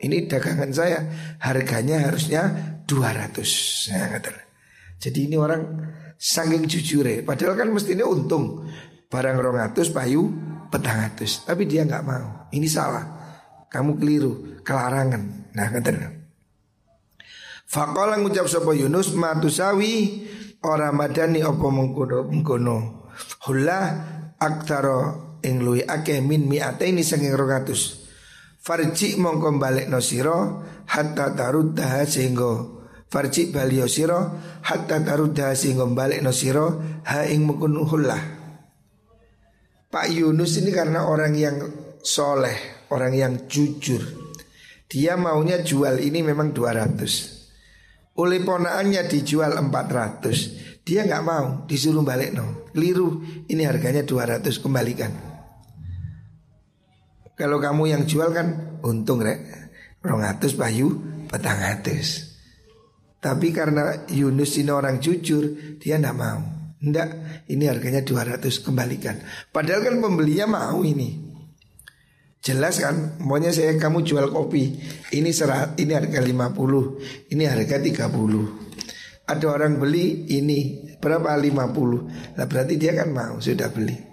Ini 0.00 0.24
dagangan 0.24 0.72
saya, 0.72 1.04
harganya 1.36 2.08
harusnya 2.08 2.71
200. 2.86 3.92
Nah. 3.92 4.20
Jadi 5.02 5.18
ini 5.26 5.36
orang 5.38 5.62
saking 6.14 6.66
jujur 6.70 7.02
ya. 7.02 7.26
Padahal 7.26 7.58
kan 7.58 7.68
mestinya 7.74 8.06
untung. 8.06 8.66
Barang 9.10 9.38
rongatus 9.42 9.90
payu 9.90 10.30
petang 10.70 11.02
atus. 11.02 11.44
Tapi 11.44 11.66
dia 11.66 11.82
nggak 11.82 12.04
mau. 12.06 12.48
Ini 12.54 12.68
salah. 12.70 13.04
Kamu 13.68 13.98
keliru, 13.98 14.62
kelarangan. 14.62 15.52
Nah, 15.52 15.68
kata. 15.68 16.22
Fakola 17.72 18.20
ngucap 18.20 18.44
sapa 18.52 18.76
Yunus 18.76 19.16
matusawi 19.16 20.20
ora 20.60 20.92
madani 20.92 21.40
apa 21.40 21.66
mengkono 21.72 22.28
mengkono. 22.28 23.08
Hula 23.48 23.80
aktaro 24.36 25.00
ing 25.40 25.64
luwi 25.64 25.80
akeh 25.80 26.20
min 26.20 26.52
ini 26.52 27.00
saking 27.00 27.32
rongatus. 27.32 28.01
Farji 28.62 29.18
mongko 29.18 29.58
balik 29.58 29.90
no 29.90 29.98
siro 29.98 30.62
hatta 30.86 31.34
taruddah 31.34 32.06
sehingga 32.06 32.78
Farji 33.10 33.50
balio 33.50 33.90
siro 33.90 34.38
hatta 34.62 35.02
taruddah 35.02 35.50
sehingga 35.58 35.82
balik 35.90 36.22
no 36.22 36.30
siro 36.30 36.78
ha 37.02 37.26
ing 37.26 37.42
mukunuhullah 37.42 38.42
Pak 39.92 40.08
Yunus 40.08 40.56
ini 40.56 40.72
karena 40.72 41.04
orang 41.04 41.36
yang 41.36 41.56
soleh, 42.00 42.88
orang 42.88 43.12
yang 43.12 43.32
jujur. 43.44 44.00
Dia 44.88 45.20
maunya 45.20 45.60
jual 45.60 46.00
ini 46.00 46.24
memang 46.24 46.56
200. 46.56 48.16
Oleh 48.16 48.40
ponaannya 48.40 49.04
dijual 49.04 49.52
400. 49.52 50.80
Dia 50.80 51.04
nggak 51.04 51.24
mau, 51.28 51.68
disuruh 51.68 52.00
balik 52.00 52.32
no. 52.32 52.72
Keliru, 52.72 53.20
ini 53.52 53.68
harganya 53.68 54.00
200 54.00 54.64
kembalikan. 54.64 55.31
Kalau 57.32 57.56
kamu 57.56 57.82
yang 57.88 58.02
jual 58.04 58.28
kan 58.30 58.78
untung 58.84 59.24
rek. 59.24 59.40
Rongatus 60.04 60.52
bayu. 60.58 60.92
Petang 61.32 61.64
atus. 61.64 62.36
Tapi 63.22 63.54
karena 63.54 64.04
Yunus 64.10 64.58
ini 64.58 64.74
orang 64.74 64.98
jujur 64.98 65.78
Dia 65.80 65.96
tidak 65.96 66.16
mau. 66.18 66.42
Tidak 66.82 67.08
ini 67.48 67.64
harganya 67.70 68.02
200 68.02 68.42
kembalikan. 68.66 69.16
Padahal 69.54 69.86
kan 69.86 69.96
pembelinya 70.02 70.50
mau 70.50 70.82
ini. 70.82 71.32
Jelas 72.42 72.82
kan? 72.82 73.22
Maunya 73.22 73.54
saya 73.54 73.78
kamu 73.78 74.02
jual 74.02 74.26
kopi. 74.34 74.74
Ini 75.14 75.30
serat, 75.30 75.78
ini 75.78 75.94
harga 75.94 76.18
50 76.18 77.30
Ini 77.30 77.44
harga 77.46 77.78
30 77.78 79.30
Ada 79.30 79.46
orang 79.46 79.78
beli 79.78 80.26
ini 80.26 80.90
Berapa? 80.98 81.38
50 81.38 82.34
Nah 82.34 82.44
berarti 82.50 82.74
dia 82.74 82.98
kan 82.98 83.14
mau 83.14 83.38
sudah 83.38 83.70
beli 83.70 84.11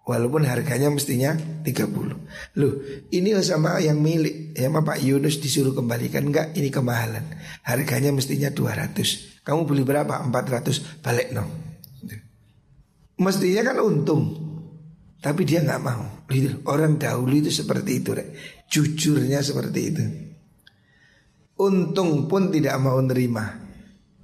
Walaupun 0.00 0.48
harganya 0.48 0.88
mestinya 0.88 1.36
30 1.36 2.56
Loh 2.56 2.74
ini 3.12 3.36
sama 3.44 3.78
yang 3.84 4.00
milik 4.00 4.56
Ya 4.56 4.72
Pak 4.72 4.98
Yunus 4.98 5.38
disuruh 5.38 5.76
kembalikan. 5.76 6.26
Enggak 6.32 6.56
ini 6.56 6.72
kemahalan. 6.72 7.22
Harganya 7.62 8.10
mestinya 8.10 8.50
200 8.50 9.44
Kamu 9.44 9.68
beli 9.68 9.84
berapa? 9.86 10.24
400 10.26 11.04
Balik 11.04 11.30
no 11.36 11.44
Mestinya 13.20 13.60
kan 13.70 13.76
untung. 13.84 14.22
Tapi 15.20 15.44
dia 15.44 15.60
nggak 15.60 15.84
mau. 15.84 16.24
Orang 16.64 16.96
dahulu 16.96 17.36
itu 17.36 17.52
seperti 17.52 18.00
itu 18.00 18.16
rek. 18.16 18.28
Jujurnya 18.72 19.44
seperti 19.44 19.80
itu. 19.92 20.04
Untung 21.60 22.24
pun 22.24 22.48
tidak 22.48 22.80
mau 22.80 22.96
nerima. 23.04 23.60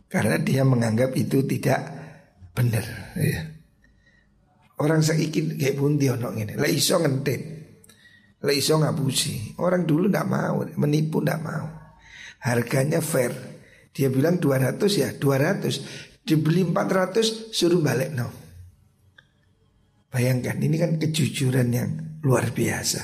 Karena 0.09 0.41
dia 0.41 0.65
menganggap 0.65 1.13
itu 1.13 1.45
tidak 1.45 1.85
benar. 2.57 3.13
Ya. 3.21 3.56
Orang 4.77 5.01
saiki 5.01 5.57
kayak 5.57 5.81
bundi 5.81 6.13
ono 6.13 6.33
ngene. 6.37 6.61
Lah 6.61 6.69
iso 6.69 7.01
ngentit. 7.01 7.41
Lah 8.45 8.53
iso 8.53 8.77
ngapusi. 8.77 9.57
Orang 9.61 9.89
dulu 9.89 10.13
ndak 10.13 10.27
mau, 10.29 10.61
menipu 10.77 11.25
ndak 11.25 11.41
mau. 11.41 11.67
Harganya 12.45 13.01
fair. 13.01 13.57
Dia 13.97 14.13
bilang 14.13 14.37
200 14.37 14.77
ya 14.93 15.09
200 15.17 16.21
Dibeli 16.21 16.69
400 16.69 17.49
suruh 17.49 17.81
balik 17.81 18.13
no 18.13 18.29
Bayangkan 20.13 20.61
ini 20.61 20.77
kan 20.77 21.01
kejujuran 21.01 21.69
yang 21.73 22.21
luar 22.21 22.53
biasa 22.53 23.01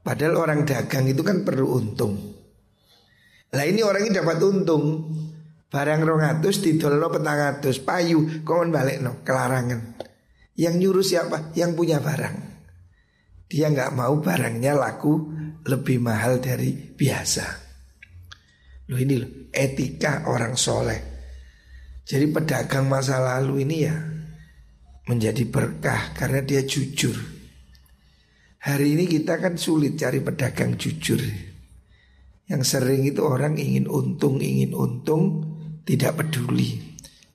Padahal 0.00 0.40
orang 0.40 0.64
dagang 0.64 1.04
itu 1.12 1.20
kan 1.20 1.44
perlu 1.44 1.76
untung 1.76 2.16
Lah 3.52 3.68
ini 3.68 3.84
orang 3.84 4.08
ini 4.08 4.16
dapat 4.16 4.40
untung 4.40 5.12
Barang 5.68 6.08
rongatus 6.08 6.64
didolno 6.64 7.12
petangatus 7.12 7.84
Payu 7.84 8.40
kon 8.48 8.72
balik 8.72 9.04
no 9.04 9.20
Kelarangan 9.20 10.00
Yang 10.56 10.74
nyuruh 10.80 11.04
siapa? 11.04 11.52
Yang 11.52 11.70
punya 11.76 12.00
barang 12.00 12.36
Dia 13.46 13.68
nggak 13.68 13.92
mau 13.92 14.18
barangnya 14.18 14.72
laku 14.72 15.14
lebih 15.68 16.00
mahal 16.00 16.40
dari 16.40 16.72
biasa 16.72 17.66
Loh 18.86 18.98
ini 19.02 19.18
loh, 19.18 19.50
etika 19.50 20.30
orang 20.30 20.54
soleh. 20.54 21.00
Jadi 22.06 22.26
pedagang 22.30 22.86
masa 22.86 23.18
lalu 23.18 23.66
ini 23.66 23.76
ya 23.82 23.96
menjadi 25.10 25.42
berkah 25.50 26.14
karena 26.14 26.38
dia 26.46 26.62
jujur. 26.62 27.18
Hari 28.62 28.86
ini 28.94 29.10
kita 29.10 29.42
kan 29.42 29.58
sulit 29.58 29.98
cari 29.98 30.22
pedagang 30.22 30.78
jujur. 30.78 31.18
Yang 32.46 32.62
sering 32.62 33.02
itu 33.02 33.26
orang 33.26 33.58
ingin 33.58 33.90
untung, 33.90 34.38
ingin 34.38 34.70
untung, 34.70 35.42
tidak 35.82 36.22
peduli. 36.22 36.78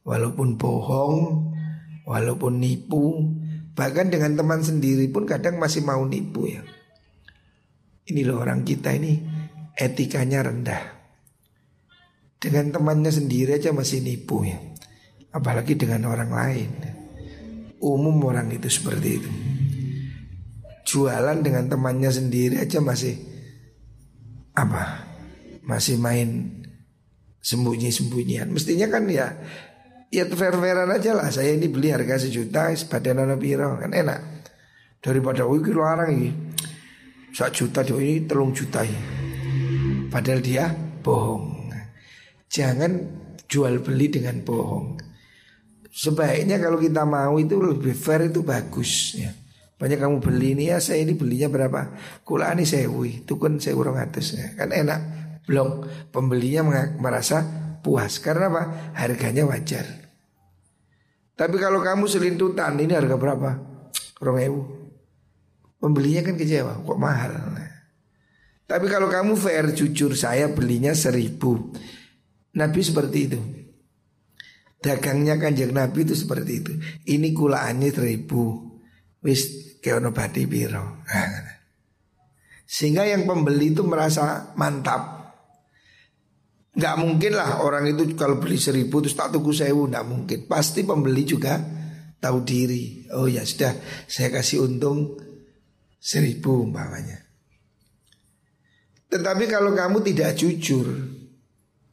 Walaupun 0.07 0.55
bohong, 0.55 1.50
walaupun 2.11 2.59
nipu, 2.59 3.31
bahkan 3.71 4.11
dengan 4.11 4.35
teman 4.35 4.59
sendiri 4.59 5.07
pun 5.07 5.23
kadang 5.23 5.55
masih 5.55 5.87
mau 5.87 6.03
nipu 6.03 6.51
ya. 6.51 6.59
Ini 8.11 8.27
loh 8.27 8.43
orang 8.43 8.67
kita 8.67 8.91
ini 8.91 9.15
etikanya 9.79 10.43
rendah. 10.43 11.01
Dengan 12.41 12.73
temannya 12.73 13.13
sendiri 13.13 13.61
aja 13.61 13.69
masih 13.69 14.01
nipu 14.01 14.41
ya 14.41 14.57
Apalagi 15.29 15.77
dengan 15.77 16.09
orang 16.09 16.33
lain 16.33 16.69
Umum 17.77 18.17
orang 18.25 18.49
itu 18.49 18.65
seperti 18.65 19.21
itu 19.21 19.31
Jualan 20.89 21.37
dengan 21.45 21.69
temannya 21.69 22.09
sendiri 22.09 22.57
aja 22.57 22.81
masih 22.81 23.13
Apa 24.57 25.05
Masih 25.61 26.01
main 26.01 26.57
Sembunyi-sembunyian 27.45 28.49
Mestinya 28.49 28.89
kan 28.89 29.05
ya 29.05 29.37
Ya 30.11 30.27
fair-fairan 30.27 30.91
aja 30.91 31.15
lah 31.15 31.31
Saya 31.31 31.55
ini 31.55 31.71
beli 31.71 31.95
harga 31.95 32.19
sejuta 32.19 32.67
Sebadan 32.75 33.23
anak 33.23 33.39
biro 33.39 33.79
Kan 33.79 33.95
enak 33.95 34.43
Daripada 34.99 35.47
wih 35.47 35.63
kilo 35.63 35.87
orang 35.87 36.11
ini 36.11 36.29
Satu 37.31 37.71
juta 37.71 37.81
ini 37.87 38.27
telung 38.27 38.51
juta 38.51 38.83
ini 38.83 39.01
Padahal 40.11 40.43
dia 40.43 40.67
bohong 40.99 41.61
Jangan 42.51 42.91
jual 43.47 43.79
beli 43.79 44.11
dengan 44.11 44.43
bohong. 44.43 44.99
Sebaiknya 45.87 46.59
kalau 46.59 46.79
kita 46.79 47.07
mau 47.07 47.39
itu 47.39 47.59
lebih 47.59 47.95
fair 47.95 48.27
itu 48.27 48.43
bagus 48.43 49.15
ya. 49.15 49.31
Banyak 49.79 49.99
kamu 49.99 50.17
beli 50.19 50.55
ini 50.55 50.71
ya 50.71 50.83
saya 50.83 51.03
ini 51.03 51.15
belinya 51.15 51.47
berapa? 51.47 51.95
Kula 52.27 52.51
ini 52.55 52.67
sewi, 52.67 53.23
itu 53.23 53.35
kan 53.35 53.59
sewu 53.59 53.87
orang 53.87 54.03
atas 54.03 54.35
ya. 54.35 54.51
Kan 54.55 54.75
enak. 54.75 54.99
Belum 55.47 55.83
pembelinya 56.11 56.91
merasa 56.95 57.43
puas 57.79 58.19
karena 58.19 58.47
apa? 58.51 58.63
Harganya 58.99 59.47
wajar. 59.47 60.00
Tapi 61.35 61.55
kalau 61.57 61.81
kamu 61.81 62.05
selintutan 62.05 62.77
ini 62.77 62.93
harga 62.93 63.15
berapa? 63.17 63.49
Orang 64.21 64.37
ewu. 64.41 64.61
Pembelinya 65.81 66.21
kan 66.21 66.37
kecewa, 66.37 66.85
kok 66.85 66.99
mahal. 67.01 67.31
Tapi 68.69 68.85
kalau 68.87 69.11
kamu 69.11 69.35
fair 69.35 69.67
jujur 69.75 70.15
saya 70.15 70.47
belinya 70.53 70.95
seribu 70.95 71.75
Nabi 72.55 72.79
seperti 72.83 73.19
itu. 73.27 73.39
Dagangnya 74.81 75.37
kanjeng 75.37 75.71
Nabi 75.71 76.03
itu 76.03 76.17
seperti 76.17 76.51
itu. 76.57 76.73
Ini 77.05 77.35
kulaannya 77.35 77.89
seribu. 77.93 78.71
Wis 79.21 79.77
keono 79.83 80.09
badi 80.09 80.49
biro. 80.49 81.05
Sehingga 82.75 83.05
yang 83.05 83.29
pembeli 83.29 83.75
itu 83.75 83.85
merasa 83.85 84.55
mantap. 84.57 85.20
Gak 86.71 86.95
mungkin 87.03 87.35
lah 87.35 87.59
orang 87.67 87.91
itu 87.91 88.15
kalau 88.15 88.39
beli 88.39 88.55
seribu 88.55 89.03
terus 89.03 89.17
tak 89.17 89.35
tuku 89.35 89.51
sewu 89.51 89.91
Gak 89.91 90.07
mungkin 90.07 90.39
Pasti 90.47 90.87
pembeli 90.87 91.27
juga 91.27 91.59
tahu 92.23 92.47
diri 92.47 93.11
Oh 93.11 93.27
ya 93.27 93.43
sudah 93.43 93.75
saya 94.07 94.31
kasih 94.31 94.63
untung 94.63 95.19
seribu 95.99 96.63
umpamanya 96.63 97.19
Tetapi 99.11 99.51
kalau 99.51 99.75
kamu 99.75 99.99
tidak 99.99 100.39
jujur 100.39 100.87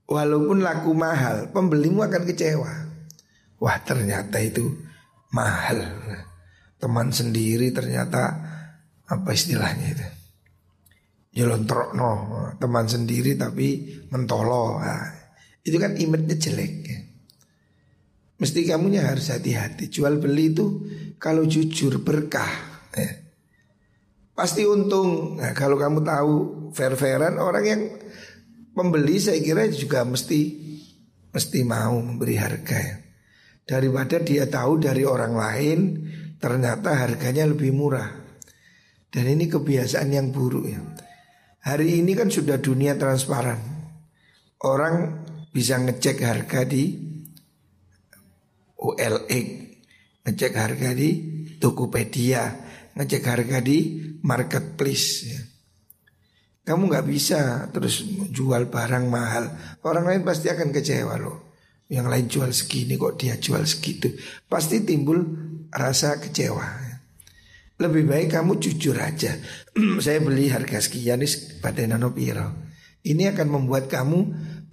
Walaupun 0.08 0.64
laku 0.64 0.96
mahal, 0.96 1.52
pembelimu 1.52 2.00
akan 2.00 2.24
kecewa. 2.24 2.72
Wah 3.60 3.76
ternyata 3.84 4.40
itu 4.40 4.64
mahal. 5.36 5.84
Teman 6.80 7.12
sendiri 7.12 7.68
ternyata 7.76 8.32
apa 9.04 9.30
istilahnya 9.36 9.86
itu? 9.92 10.06
Nyelontrok 11.38 11.94
no, 11.94 12.10
teman 12.58 12.90
sendiri 12.90 13.38
tapi 13.38 13.86
mentolo. 14.10 14.82
Nah, 14.82 15.06
itu 15.62 15.78
kan 15.78 15.94
image 15.94 16.34
jelek. 16.34 16.74
Ya. 16.82 16.98
Mesti 18.42 18.66
kamunya 18.66 19.06
harus 19.06 19.30
hati-hati. 19.30 19.86
Jual 19.86 20.18
beli 20.18 20.50
itu 20.50 20.66
kalau 21.22 21.46
jujur 21.46 22.02
berkah. 22.02 22.50
Ya. 22.98 23.22
Pasti 24.34 24.66
untung. 24.66 25.38
Nah, 25.38 25.54
kalau 25.54 25.78
kamu 25.78 26.02
tahu 26.02 26.34
fair-fairan 26.74 27.38
orang 27.38 27.64
yang 27.66 27.82
pembeli 28.74 29.18
saya 29.18 29.38
kira 29.38 29.66
juga 29.70 30.06
mesti 30.06 30.58
mesti 31.34 31.58
mau 31.62 31.98
memberi 31.98 32.34
harga 32.34 32.78
ya. 32.78 32.96
Daripada 33.62 34.22
dia 34.22 34.46
tahu 34.50 34.82
dari 34.82 35.02
orang 35.06 35.34
lain 35.38 35.78
ternyata 36.38 36.98
harganya 36.98 37.46
lebih 37.46 37.74
murah. 37.74 38.10
Dan 39.10 39.24
ini 39.26 39.50
kebiasaan 39.50 40.14
yang 40.14 40.30
buruk 40.30 40.66
ya. 40.70 40.78
Hari 41.68 42.00
ini 42.00 42.16
kan 42.16 42.32
sudah 42.32 42.56
dunia 42.56 42.96
transparan. 42.96 43.60
Orang 44.64 45.20
bisa 45.52 45.76
ngecek 45.76 46.24
harga 46.24 46.64
di 46.64 46.96
OLX, 48.80 49.46
ngecek 50.24 50.52
harga 50.56 50.96
di 50.96 51.08
Tokopedia, 51.60 52.56
ngecek 52.96 53.20
harga 53.20 53.60
di 53.60 54.00
marketplace 54.24 55.08
ya. 55.28 55.40
Kamu 56.64 56.88
nggak 56.88 57.04
bisa 57.04 57.68
terus 57.68 58.00
jual 58.32 58.72
barang 58.72 59.04
mahal. 59.04 59.52
Orang 59.84 60.08
lain 60.08 60.24
pasti 60.24 60.48
akan 60.48 60.72
kecewa 60.72 61.20
loh. 61.20 61.52
Yang 61.92 62.06
lain 62.08 62.26
jual 62.32 62.50
segini 62.56 62.96
kok 62.96 63.20
dia 63.20 63.36
jual 63.36 63.68
segitu. 63.68 64.08
Pasti 64.48 64.88
timbul 64.88 65.20
rasa 65.68 66.16
kecewa. 66.16 66.87
Lebih 67.78 68.10
baik 68.10 68.34
kamu 68.34 68.58
jujur 68.58 68.98
aja. 68.98 69.38
Saya 70.04 70.18
beli 70.18 70.50
harga 70.50 70.82
sekian 70.82 71.22
pada 71.62 71.86
nano 71.86 72.10
piro. 72.10 72.66
Ini 73.06 73.30
akan 73.30 73.48
membuat 73.48 73.86
kamu 73.86 74.18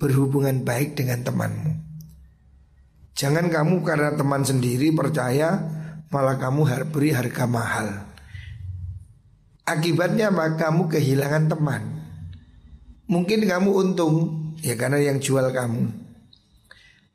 berhubungan 0.01 0.65
baik 0.65 0.97
dengan 0.97 1.21
temanmu. 1.21 1.71
Jangan 3.15 3.47
kamu 3.47 3.85
karena 3.85 4.11
teman 4.17 4.43
sendiri 4.43 4.91
percaya 4.91 5.55
malah 6.11 6.35
kamu 6.35 6.91
beri 6.91 7.15
harga 7.15 7.45
mahal. 7.47 7.87
Akibatnya 9.65 10.33
apa? 10.33 10.57
Kamu 10.59 10.91
kehilangan 10.91 11.45
teman. 11.47 11.81
Mungkin 13.05 13.45
kamu 13.45 13.69
untung 13.71 14.15
ya 14.65 14.73
karena 14.73 14.97
yang 14.97 15.21
jual 15.21 15.45
kamu. 15.53 15.93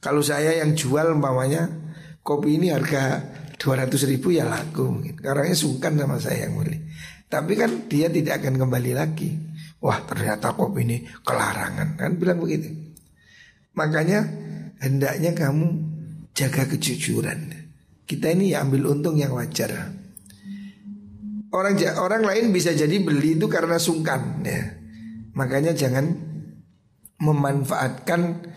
Kalau 0.01 0.23
saya 0.25 0.57
yang 0.63 0.73
jual 0.73 1.13
umpamanya 1.13 1.69
kopi 2.25 2.57
ini 2.57 2.73
harga 2.73 3.21
200 3.61 3.93
ribu 4.09 4.33
ya 4.33 4.49
laku 4.49 4.89
mungkin. 4.89 5.21
Karena 5.21 5.53
sungkan 5.53 5.93
sama 6.01 6.17
saya 6.17 6.49
yang 6.49 6.57
beli. 6.57 6.81
Tapi 7.29 7.53
kan 7.61 7.87
dia 7.93 8.09
tidak 8.09 8.41
akan 8.41 8.57
kembali 8.57 8.93
lagi. 8.97 9.37
Wah 9.85 10.01
ternyata 10.09 10.57
kopi 10.57 10.81
ini 10.89 10.97
kelarangan 11.21 12.01
kan 12.01 12.17
bilang 12.17 12.41
begitu. 12.41 12.73
Makanya 13.77 14.25
hendaknya 14.81 15.37
kamu 15.37 15.69
jaga 16.33 16.65
kejujuran. 16.73 17.53
Kita 18.09 18.33
ini 18.33 18.57
ya 18.57 18.65
ambil 18.65 18.97
untung 18.97 19.21
yang 19.21 19.37
wajar. 19.37 19.93
Orang 21.53 21.77
orang 22.01 22.23
lain 22.25 22.45
bisa 22.51 22.73
jadi 22.73 22.97
beli 22.99 23.37
itu 23.37 23.47
karena 23.47 23.77
sungkan 23.77 24.41
ya. 24.43 24.81
Makanya 25.37 25.77
jangan 25.77 26.11
memanfaatkan 27.21 28.49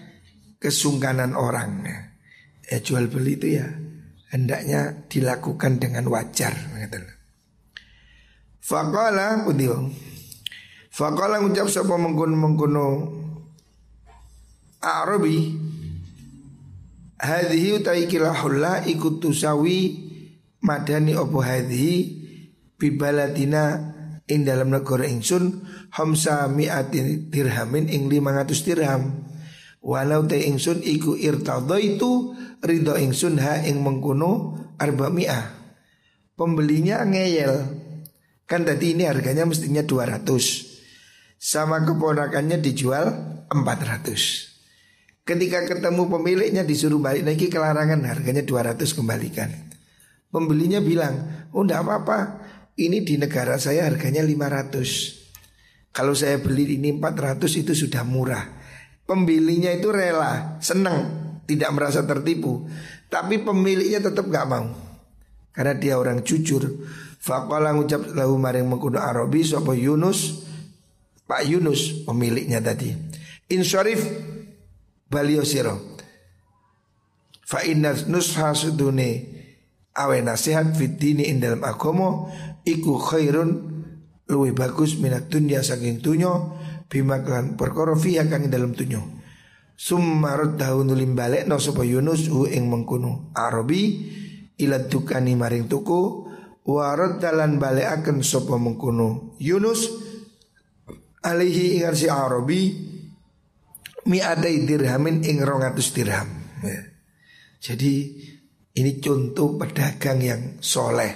kesungkanan 0.63 1.35
orang 1.35 1.83
ya. 1.83 1.99
ya 2.71 2.77
jual 2.79 3.11
beli 3.11 3.35
itu 3.35 3.59
ya 3.59 3.83
hendaknya 4.34 5.06
dilakukan 5.06 5.78
dengan 5.78 6.10
wajar 6.10 6.58
pundi 9.46 9.69
wong. 9.69 9.93
Faqala 10.93 11.41
ngucap 11.41 11.69
sapa 11.69 11.93
mengkono-mengkono 11.98 12.86
Arabi 14.82 15.38
Hadhihi 17.24 17.80
utai 17.80 18.04
kilahulla 18.12 18.84
ikut 18.84 19.24
tusawi 19.24 19.96
madani 20.60 21.15
opo 21.15 21.39
hadhihi 21.39 21.96
bibaladina 22.76 23.80
ing 24.28 24.43
dalam 24.43 24.76
negara 24.76 25.08
ingsun 25.08 25.63
hamsa 25.96 26.52
mi'atin 26.52 27.32
dirhamin 27.32 27.88
ing 27.88 28.12
500 28.12 28.67
dirham 28.67 29.24
Walau 29.84 30.24
te 30.24 30.39
ingsun 30.48 30.80
iku 30.80 31.19
irtadho 31.19 31.76
itu 31.76 32.32
ridho 32.63 32.96
ingsun 32.96 33.36
ha 33.43 33.60
ing 33.67 33.84
mengkuno 33.84 34.56
arba 34.80 35.12
mi'ah 35.12 35.60
Pembelinya 36.34 37.04
ngeyel. 37.06 37.84
Kan 38.48 38.63
tadi 38.63 38.96
ini 38.96 39.06
harganya 39.06 39.43
mestinya 39.43 39.84
200 39.84 40.24
Sama 41.36 41.84
keponakannya 41.84 42.63
dijual 42.63 43.12
400 43.52 45.28
Ketika 45.28 45.60
ketemu 45.67 46.04
pemiliknya 46.08 46.63
disuruh 46.63 47.00
balik 47.00 47.28
lagi 47.28 47.48
ke 47.52 47.60
larangan 47.60 48.04
harganya 48.08 48.43
200 48.43 48.80
kembalikan. 48.96 49.52
Pembelinya 50.32 50.80
bilang 50.80 51.48
Oh 51.52 51.67
apa-apa. 51.67 52.39
Ini 52.80 53.04
di 53.04 53.19
negara 53.19 53.60
saya 53.60 53.84
harganya 53.84 54.24
500 54.24 55.91
Kalau 55.91 56.15
saya 56.15 56.39
beli 56.39 56.80
ini 56.80 56.96
400 56.96 57.46
itu 57.62 57.76
sudah 57.76 58.02
murah 58.08 58.62
Pembelinya 59.03 59.69
itu 59.75 59.91
rela, 59.91 60.57
senang, 60.63 61.11
tidak 61.43 61.75
merasa 61.75 62.07
tertipu. 62.07 62.65
Tapi 63.11 63.43
pemiliknya 63.43 63.99
tetap 63.99 64.31
gak 64.31 64.47
mau. 64.47 64.67
Karena 65.53 65.73
dia 65.77 65.99
orang 65.99 66.23
jujur. 66.23 66.65
Faqala 67.23 67.71
ngucap 67.71 68.15
lahu 68.15 68.35
maring 68.35 68.67
mengkuno 68.67 68.99
Arabi 68.99 69.47
sapa 69.47 69.71
Yunus 69.71 70.43
Pak 71.23 71.47
Yunus 71.47 72.03
pemiliknya 72.03 72.59
tadi. 72.59 72.91
Insyarif 73.55 74.03
balio 75.07 75.47
siro. 75.47 75.95
Fa 77.47 77.63
inna 77.63 77.95
nusha 78.11 78.51
sudune 78.51 79.33
awe 79.95 80.17
nasihat 80.19 80.73
fit 80.75 80.99
dini 80.99 81.29
ing 81.29 81.39
dalam 81.39 81.61
agomo 81.63 82.27
iku 82.65 82.97
khairun 82.97 83.49
luwih 84.27 84.55
bagus 84.55 84.97
minat 84.97 85.29
dunia 85.29 85.61
saking 85.61 86.01
tunyo 86.01 86.57
bima 86.93 87.25
kan 87.25 87.58
perkara 87.58 87.97
fiha 87.97 88.29
kang 88.29 88.53
dalam 88.53 88.77
tunyo. 88.77 89.01
Summarut 89.73 90.62
tahun 90.62 90.93
nulim 90.93 91.17
balik 91.17 91.49
no 91.49 91.58
sapa 91.58 91.82
Yunus 91.82 92.29
hu 92.29 92.45
ing 92.45 92.69
mengkuno 92.69 93.34
Arabi 93.34 94.13
ila 94.62 94.86
tukani 94.86 95.34
maring 95.34 95.65
tuku 95.65 96.29
warad 96.69 97.17
dalan 97.17 97.58
balik 97.58 97.89
akan 97.89 98.21
sapa 98.21 98.62
mengkuno 98.62 99.34
Yunus 99.41 99.89
alaihi 101.25 101.82
ingar 101.82 101.97
si 101.97 102.06
Arabi 102.06 102.62
mi 104.06 104.21
adai 104.21 104.62
dirhamin 104.62 105.25
ing 105.25 105.41
rongatus 105.41 105.89
dirham. 105.97 106.29
Ya. 106.62 106.93
Jadi 107.58 107.93
ini 108.77 109.01
contoh 109.01 109.58
pedagang 109.58 110.21
yang 110.21 110.41
soleh, 110.62 111.13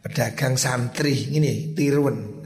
pedagang 0.00 0.56
santri 0.56 1.36
ini 1.36 1.76
tirun 1.76 2.37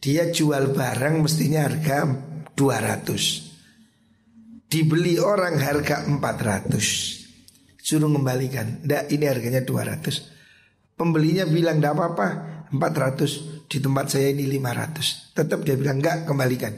dia 0.00 0.32
jual 0.32 0.72
barang 0.72 1.20
mestinya 1.20 1.68
harga 1.68 2.08
200 2.56 4.64
Dibeli 4.64 5.20
orang 5.20 5.60
harga 5.60 6.08
400 6.08 7.76
Suruh 7.76 8.08
kembalikan 8.08 8.80
Tidak 8.80 9.12
ini 9.12 9.28
harganya 9.28 9.60
200 9.60 10.96
Pembelinya 10.96 11.44
bilang 11.44 11.84
tidak 11.84 12.00
apa-apa 12.00 12.28
400 12.72 13.68
Di 13.68 13.76
tempat 13.76 14.08
saya 14.08 14.32
ini 14.32 14.48
500 14.48 15.36
Tetap 15.36 15.68
dia 15.68 15.76
bilang 15.76 16.00
enggak 16.00 16.24
kembalikan. 16.24 16.72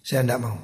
Saya 0.00 0.24
tidak 0.24 0.40
mau. 0.40 0.56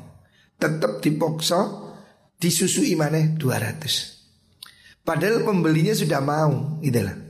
Tetap 0.56 1.04
dipokso 1.04 1.92
Disusui 2.40 2.96
mana 2.96 3.36
200 3.36 5.04
Padahal 5.04 5.44
pembelinya 5.44 5.92
sudah 5.92 6.24
mau 6.24 6.80
Itulah 6.80 7.21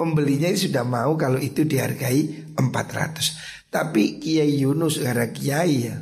Pembelinya 0.00 0.48
sudah 0.56 0.80
mau 0.80 1.12
kalau 1.20 1.36
itu 1.36 1.68
dihargai 1.68 2.56
400 2.56 3.68
tapi 3.70 4.18
Kiai 4.18 4.64
Yunus 4.64 4.98
karena 4.98 5.30
Kiai 5.30 5.76
ya 5.86 5.96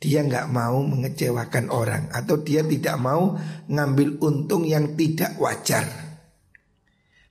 dia 0.00 0.24
nggak 0.24 0.48
mau 0.48 0.80
mengecewakan 0.80 1.68
orang 1.68 2.08
atau 2.08 2.40
dia 2.40 2.64
tidak 2.64 2.96
mau 2.96 3.36
ngambil 3.68 4.16
untung 4.24 4.64
yang 4.64 4.96
tidak 4.96 5.36
wajar. 5.36 5.84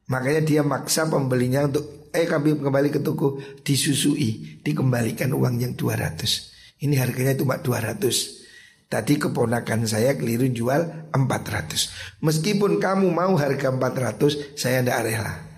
Makanya 0.06 0.42
dia 0.46 0.62
maksa 0.62 1.10
pembelinya 1.10 1.66
untuk 1.66 2.14
eh 2.14 2.30
kami 2.30 2.62
kembali 2.62 2.94
ke 2.94 3.02
toko 3.02 3.42
disusui, 3.66 4.62
dikembalikan 4.62 5.34
uang 5.34 5.58
yang 5.58 5.74
200. 5.74 6.86
Ini 6.86 6.94
harganya 7.02 7.34
cuma 7.34 7.58
200. 7.58 8.86
Tadi 8.90 9.14
keponakan 9.18 9.90
saya 9.90 10.14
keliru 10.14 10.46
jual 10.54 11.10
400. 11.10 12.22
Meskipun 12.22 12.78
kamu 12.78 13.10
mau 13.10 13.34
harga 13.34 13.74
400, 13.74 14.58
saya 14.58 14.86
tidak 14.86 15.10
rela. 15.10 15.49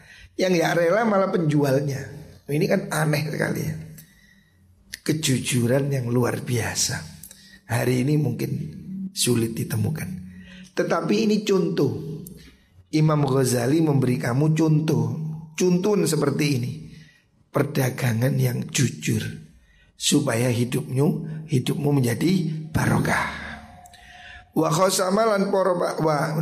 Yang 0.42 0.54
ya 0.58 0.74
rela 0.74 1.06
malah 1.06 1.30
penjualnya. 1.30 2.02
Ini 2.50 2.66
kan 2.66 2.90
aneh 2.90 3.30
sekali 3.30 3.62
ya 3.62 3.76
kejujuran 5.02 5.90
yang 5.90 6.08
luar 6.10 6.42
biasa. 6.42 7.02
Hari 7.72 8.06
ini 8.06 8.20
mungkin 8.20 8.52
sulit 9.12 9.58
ditemukan. 9.58 10.10
Tetapi 10.78 11.16
ini 11.28 11.44
contoh. 11.44 12.24
Imam 12.92 13.24
Ghazali 13.24 13.80
memberi 13.80 14.20
kamu 14.20 14.52
contoh. 14.52 15.06
Contoh 15.56 15.94
seperti 16.04 16.46
ini. 16.60 16.72
Perdagangan 17.52 18.36
yang 18.36 18.68
jujur. 18.68 19.24
Supaya 19.96 20.50
hidupmu 20.50 21.08
hidupmu 21.48 21.90
menjadi 22.02 22.32
barokah. 22.74 23.40
Wa 24.52 24.68
khosama 24.68 25.24
lan 25.24 25.48
poro 25.48 25.80
wa 25.80 26.36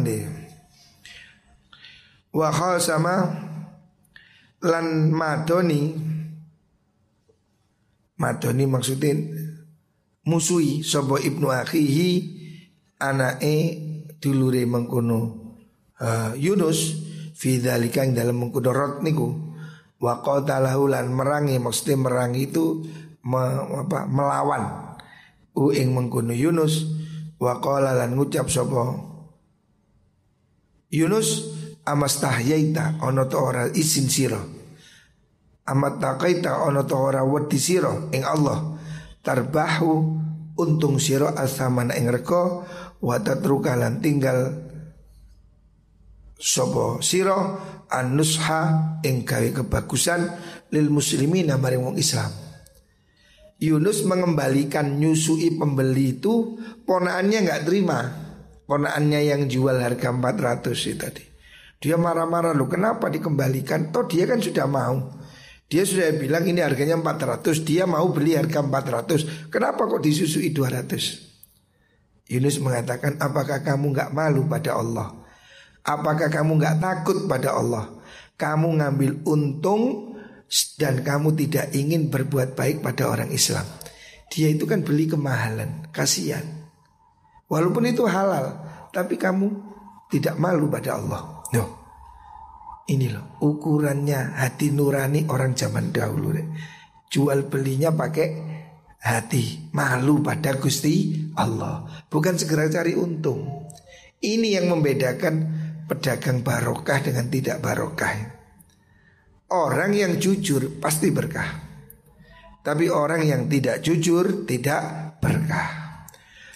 Wa 2.29 2.49
khosama 2.49 3.13
lan 4.63 5.11
madoni 5.11 6.09
Madoni 8.19 8.67
maksudin 8.67 9.31
musuhi 10.27 10.83
sobo 10.83 11.15
ibnu 11.15 11.47
akhihi 11.55 12.11
anake 12.99 13.55
dulure 14.19 14.67
mengkono 14.67 15.19
uh, 16.03 16.35
Yunus 16.35 16.99
fi 17.31 17.63
dzalika 17.63 18.03
dalam 18.11 18.43
mengkono 18.43 18.75
rot 18.75 18.99
niku. 19.07 19.47
Wa 20.03 20.19
lan 20.19 21.15
merangi 21.15 21.55
maksudnya 21.63 21.95
merangi 21.95 22.51
itu 22.51 22.83
me, 23.23 23.39
apa, 23.87 24.03
melawan 24.11 24.63
u 25.55 25.71
ing 25.71 25.95
mengkono 25.95 26.35
Yunus. 26.35 26.91
Wa 27.39 27.63
qala 27.63 27.95
lan 27.95 28.19
ngucap 28.19 28.51
sapa 28.51 28.99
Yunus 30.91 31.47
amastahyaita 31.89 33.01
ono 33.01 33.25
to 33.25 33.37
ora 33.41 33.65
isin 33.73 34.05
sira. 34.05 34.37
Amat 35.69 36.01
taqaita 36.01 36.65
ono 36.65 36.85
to 36.85 36.97
ora 36.97 37.25
wedi 37.25 37.57
sira 37.57 37.93
ing 38.13 38.21
Allah. 38.25 38.77
Tarbahu 39.19 39.91
untung 40.61 41.01
sira 41.01 41.33
asamana 41.33 41.97
ing 41.97 42.09
reko 42.09 42.65
wa 43.01 43.17
tatruka 43.21 43.73
lan 43.73 44.01
tinggal 44.01 44.69
sapa 46.39 47.03
sira 47.03 47.37
anusha 47.89 48.61
ing 49.03 49.27
gawe 49.27 49.49
kebagusan 49.61 50.21
lil 50.73 50.87
muslimin 50.93 51.53
maring 51.57 51.83
wong 51.83 51.97
Islam. 51.97 52.29
Yunus 53.59 54.07
mengembalikan 54.07 55.03
nyusui 55.03 55.59
pembeli 55.59 56.15
itu 56.15 56.55
ponaannya 56.87 57.39
nggak 57.43 57.63
terima. 57.67 57.99
Ponaannya 58.69 59.19
yang 59.25 59.49
jual 59.49 59.81
harga 59.81 60.13
400 60.13 60.77
itu 60.77 60.93
tadi 60.95 61.28
dia 61.79 61.95
marah-marah 61.95 62.51
lu 62.51 62.67
kenapa 62.67 63.07
dikembalikan? 63.07 63.95
Toh 63.95 64.03
dia 64.03 64.27
kan 64.27 64.43
sudah 64.43 64.67
mau. 64.67 65.15
Dia 65.69 65.85
sudah 65.85 66.11
bilang 66.17 66.43
ini 66.49 66.65
harganya 66.65 66.97
400 66.97 67.61
Dia 67.61 67.85
mau 67.85 68.09
beli 68.09 68.33
harga 68.33 68.65
400 68.65 69.53
Kenapa 69.53 69.85
kok 69.85 70.01
disusui 70.01 70.49
200 70.49 72.25
Yunus 72.25 72.57
mengatakan 72.57 73.21
Apakah 73.21 73.61
kamu 73.61 73.93
nggak 73.93 74.09
malu 74.09 74.49
pada 74.49 74.81
Allah? 74.81 75.13
Apakah 75.85 76.33
kamu 76.33 76.57
nggak 76.57 76.81
takut 76.81 77.29
pada 77.29 77.53
Allah? 77.53 77.85
Kamu 78.33 78.81
ngambil 78.81 79.21
untung 79.29 80.17
Dan 80.73 81.05
kamu 81.05 81.37
tidak 81.37 81.69
ingin 81.77 82.09
berbuat 82.09 82.57
baik 82.57 82.81
pada 82.81 83.05
orang 83.05 83.29
Islam. 83.29 83.69
Dia 84.33 84.49
itu 84.49 84.65
kan 84.65 84.81
beli 84.81 85.05
kemahalan 85.05 85.85
Kasihan. 85.93 86.65
Walaupun 87.45 87.85
itu 87.85 88.09
halal 88.09 88.57
Tapi 88.89 89.21
kamu 89.21 89.53
tidak 90.09 90.33
malu 90.41 90.65
pada 90.65 90.97
Allah 90.97 91.38
No. 91.53 91.65
Ini 92.89 93.05
loh 93.13 93.37
ukurannya 93.45 94.37
hati 94.37 94.73
nurani 94.73 95.29
orang 95.29 95.53
zaman 95.53 95.93
dahulu 95.93 96.33
deh. 96.33 96.47
Jual 97.09 97.45
belinya 97.45 97.93
pakai 97.93 98.27
hati 99.01 99.69
malu 99.73 100.25
pada 100.25 100.57
Gusti 100.57 101.29
Allah. 101.37 101.85
Bukan 102.09 102.37
segera 102.37 102.65
cari 102.65 102.97
untung. 102.97 103.69
Ini 104.19 104.57
yang 104.61 104.73
membedakan 104.73 105.35
pedagang 105.85 106.41
barokah 106.41 106.99
dengan 107.01 107.29
tidak 107.29 107.61
barokah. 107.61 108.13
Orang 109.49 109.93
yang 109.93 110.17
jujur 110.21 110.81
pasti 110.81 111.09
berkah. 111.09 111.69
Tapi 112.65 112.85
orang 112.89 113.25
yang 113.25 113.49
tidak 113.49 113.81
jujur 113.81 114.45
tidak 114.45 115.13
berkah. 115.21 115.89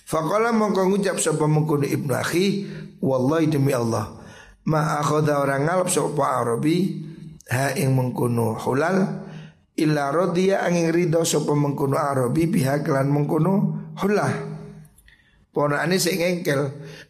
Fakola 0.06 0.54
mongko 0.54 0.94
ngucap 0.94 1.18
sapa 1.18 1.46
ibnu 1.90 2.14
akhi 2.14 2.70
wallahi 3.02 3.50
demi 3.50 3.74
Allah 3.74 4.23
ma 4.70 5.00
akhadha 5.04 5.44
orang 5.44 5.68
ngalap 5.68 5.90
sapa 5.92 6.24
Arabi 6.40 6.78
ha 7.52 7.76
ing 7.76 7.92
mengkono 7.92 8.56
hulal 8.56 8.98
illa 9.76 10.14
radiya 10.14 10.64
angin 10.64 10.94
ridho 10.94 11.26
sapa 11.28 11.52
mengkono 11.52 12.00
Arabi 12.00 12.48
biha 12.48 12.80
kelan 12.84 13.12
mengkono 13.12 13.54
hulah 14.00 14.54
Ponakane 15.54 16.02
sing 16.02 16.18
ngengkel. 16.18 16.62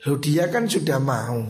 Loh 0.04 0.20
dia 0.20 0.52
kan 0.52 0.68
sudah 0.68 1.00
mau. 1.00 1.48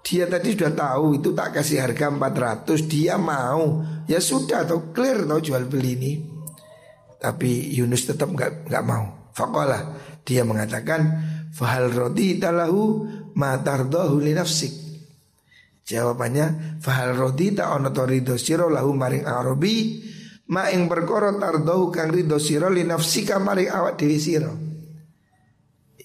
Dia 0.00 0.24
tadi 0.24 0.56
sudah 0.56 0.72
tahu 0.72 1.20
itu 1.20 1.34
tak 1.34 1.58
kasih 1.58 1.82
harga 1.82 2.14
400 2.14 2.86
Dia 2.86 3.18
mau 3.18 3.82
Ya 4.06 4.22
sudah 4.22 4.62
atau 4.62 4.94
clear 4.94 5.26
tau 5.26 5.42
jual 5.42 5.66
beli 5.66 5.98
ini 5.98 6.12
Tapi 7.18 7.74
Yunus 7.74 8.06
tetap 8.06 8.30
nggak 8.30 8.70
nggak 8.70 8.84
mau 8.86 9.34
Fakolah 9.34 9.82
Dia 10.22 10.46
mengatakan 10.46 11.10
Fahal 11.50 11.90
rodi 11.90 12.38
talahu 12.38 13.02
matardohu 13.34 14.22
li 14.22 14.30
nafsik 14.30 14.85
Jawabannya 15.86 16.78
Fahal 16.82 17.14
rodi 17.14 17.54
ta 17.54 17.70
ono 17.78 17.94
torido 17.94 18.34
siro 18.34 18.66
lahu 18.66 18.90
maring 18.90 19.22
arobi 19.22 20.02
Ma 20.50 20.70
ing 20.70 20.90
perkara 20.90 21.34
tardohu 21.34 21.94
kang 21.94 22.10
ridho 22.10 22.38
siro 22.42 22.70
li 22.70 22.82
nafsika 22.82 23.38
maring 23.38 23.70
awak 23.70 23.98
dewi 23.98 24.18
siro 24.18 24.66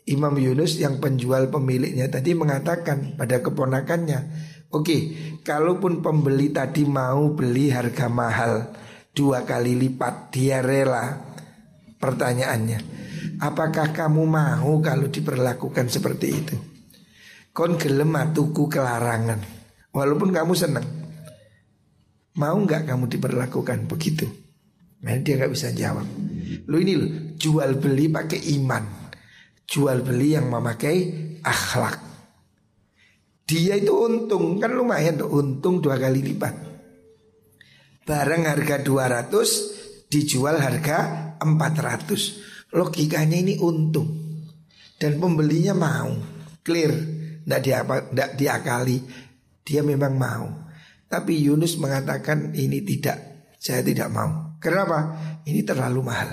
Imam 0.10 0.34
Yunus 0.34 0.82
yang 0.82 0.98
penjual 0.98 1.54
pemiliknya 1.54 2.10
tadi 2.10 2.34
mengatakan 2.34 3.14
pada 3.16 3.38
keponakannya, 3.40 4.20
oke, 4.74 4.84
okay, 4.84 5.02
kalaupun 5.46 6.02
pembeli 6.02 6.50
tadi 6.50 6.90
mau 6.90 7.38
beli 7.38 7.70
harga 7.70 8.10
mahal 8.10 8.74
dua 9.14 9.46
kali 9.46 9.78
lipat, 9.78 10.34
dia 10.34 10.60
rela. 10.66 11.32
Pertanyaannya, 12.02 12.80
apakah 13.46 13.94
kamu 13.94 14.24
mau 14.26 14.74
kalau 14.82 15.06
diperlakukan 15.06 15.88
seperti 15.94 16.28
itu? 16.34 16.56
Kon 17.54 17.78
gelem 17.78 18.18
tuku 18.34 18.66
kelarangan, 18.66 19.61
walaupun 19.92 20.32
kamu 20.32 20.54
senang. 20.56 20.88
Mau 22.40 22.56
nggak 22.56 22.88
kamu 22.88 23.12
diperlakukan 23.12 23.92
begitu? 23.92 24.28
Nah 25.04 25.16
dia 25.20 25.36
nggak 25.36 25.52
bisa 25.52 25.72
jawab. 25.76 26.08
Lu 26.68 26.80
ini 26.80 26.94
lo 26.96 27.08
jual 27.36 27.76
beli 27.80 28.08
pakai 28.08 28.40
iman 28.60 29.02
jual 29.72 30.04
beli 30.04 30.36
yang 30.36 30.52
memakai 30.52 30.98
akhlak. 31.40 31.96
Dia 33.48 33.80
itu 33.80 33.96
untung 33.96 34.60
kan 34.60 34.76
lumayan 34.76 35.16
tuh 35.16 35.32
untung 35.32 35.80
dua 35.80 35.96
kali 35.96 36.20
lipat. 36.20 36.56
Barang 38.04 38.44
harga 38.44 38.84
200 38.84 40.12
dijual 40.12 40.60
harga 40.60 40.98
400. 41.40 42.76
Logikanya 42.76 43.40
ini 43.40 43.56
untung. 43.60 44.08
Dan 45.00 45.20
pembelinya 45.20 45.72
mau. 45.72 46.12
Clear. 46.64 46.92
Tidak 47.42 47.62
diapa, 47.64 48.12
tidak 48.12 48.30
diakali. 48.36 48.98
Dia 49.62 49.82
memang 49.86 50.14
mau. 50.18 50.48
Tapi 51.12 51.44
Yunus 51.44 51.76
mengatakan 51.78 52.56
ini 52.56 52.82
tidak. 52.82 53.50
Saya 53.62 53.86
tidak 53.86 54.10
mau. 54.10 54.58
Kenapa? 54.58 55.18
Ini 55.46 55.62
terlalu 55.62 56.02
mahal. 56.02 56.32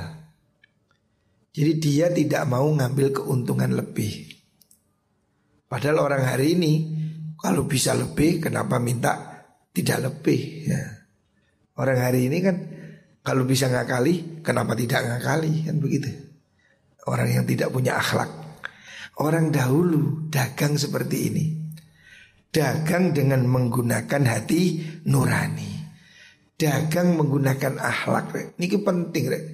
Jadi 1.52 1.72
dia 1.82 2.06
tidak 2.12 2.46
mau 2.46 2.70
ngambil 2.70 3.10
keuntungan 3.10 3.74
lebih. 3.74 4.30
Padahal 5.66 6.06
orang 6.06 6.24
hari 6.24 6.54
ini 6.54 6.72
kalau 7.34 7.66
bisa 7.66 7.92
lebih 7.98 8.38
kenapa 8.38 8.78
minta 8.78 9.42
tidak 9.74 9.98
lebih 10.06 10.70
ya. 10.70 10.80
Orang 11.74 11.98
hari 11.98 12.30
ini 12.30 12.38
kan 12.38 12.56
kalau 13.26 13.42
bisa 13.42 13.66
ngakali 13.66 14.40
kenapa 14.46 14.78
tidak 14.78 15.02
ngakali 15.04 15.66
kan 15.66 15.76
begitu. 15.82 16.08
Orang 17.10 17.26
yang 17.26 17.44
tidak 17.44 17.74
punya 17.74 17.98
akhlak. 17.98 18.30
Orang 19.18 19.50
dahulu 19.50 20.30
dagang 20.30 20.78
seperti 20.78 21.16
ini. 21.26 21.57
Dagang 22.48 23.12
dengan 23.12 23.44
menggunakan 23.44 24.22
hati 24.24 24.80
nurani. 25.04 25.72
Dagang 26.56 27.14
menggunakan 27.14 27.76
akhlak. 27.78 28.56
Ini 28.56 28.66
penting 28.82 29.24
rek. 29.28 29.44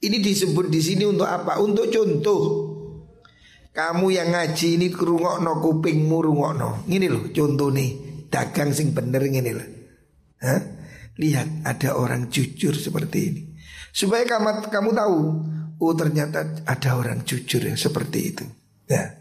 Ini 0.00 0.16
disebut 0.16 0.72
di 0.72 0.80
sini 0.80 1.04
untuk 1.04 1.28
apa? 1.28 1.60
Untuk 1.60 1.92
contoh. 1.92 2.42
Kamu 3.70 4.10
yang 4.10 4.34
ngaji 4.34 4.80
ini 4.80 4.88
kerungokno 4.90 5.60
kupingmu 5.60 6.16
rungokno. 6.18 6.88
Ini 6.90 7.06
loh 7.06 7.30
contoh 7.30 7.70
nih 7.70 7.90
dagang 8.26 8.74
sing 8.74 8.90
bener 8.96 9.22
ini 9.28 9.52
loh. 9.52 9.68
Hah? 10.42 10.60
Lihat 11.20 11.68
ada 11.68 12.00
orang 12.00 12.32
jujur 12.32 12.72
seperti 12.72 13.18
ini. 13.20 13.42
Supaya 13.92 14.24
kamu, 14.24 14.72
kamu 14.72 14.90
tahu, 14.96 15.18
oh 15.78 15.94
ternyata 15.94 16.64
ada 16.64 16.90
orang 16.96 17.20
jujur 17.28 17.60
yang 17.60 17.76
seperti 17.76 18.18
itu. 18.32 18.44
Ya. 18.88 19.19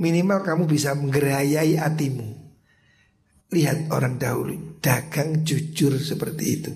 Minimal 0.00 0.40
kamu 0.40 0.64
bisa 0.64 0.96
menggerayai 0.96 1.76
hatimu. 1.76 2.24
Lihat 3.52 3.92
orang 3.92 4.16
dahulu 4.16 4.80
dagang 4.80 5.44
jujur 5.44 6.00
seperti 6.00 6.44
itu. 6.48 6.72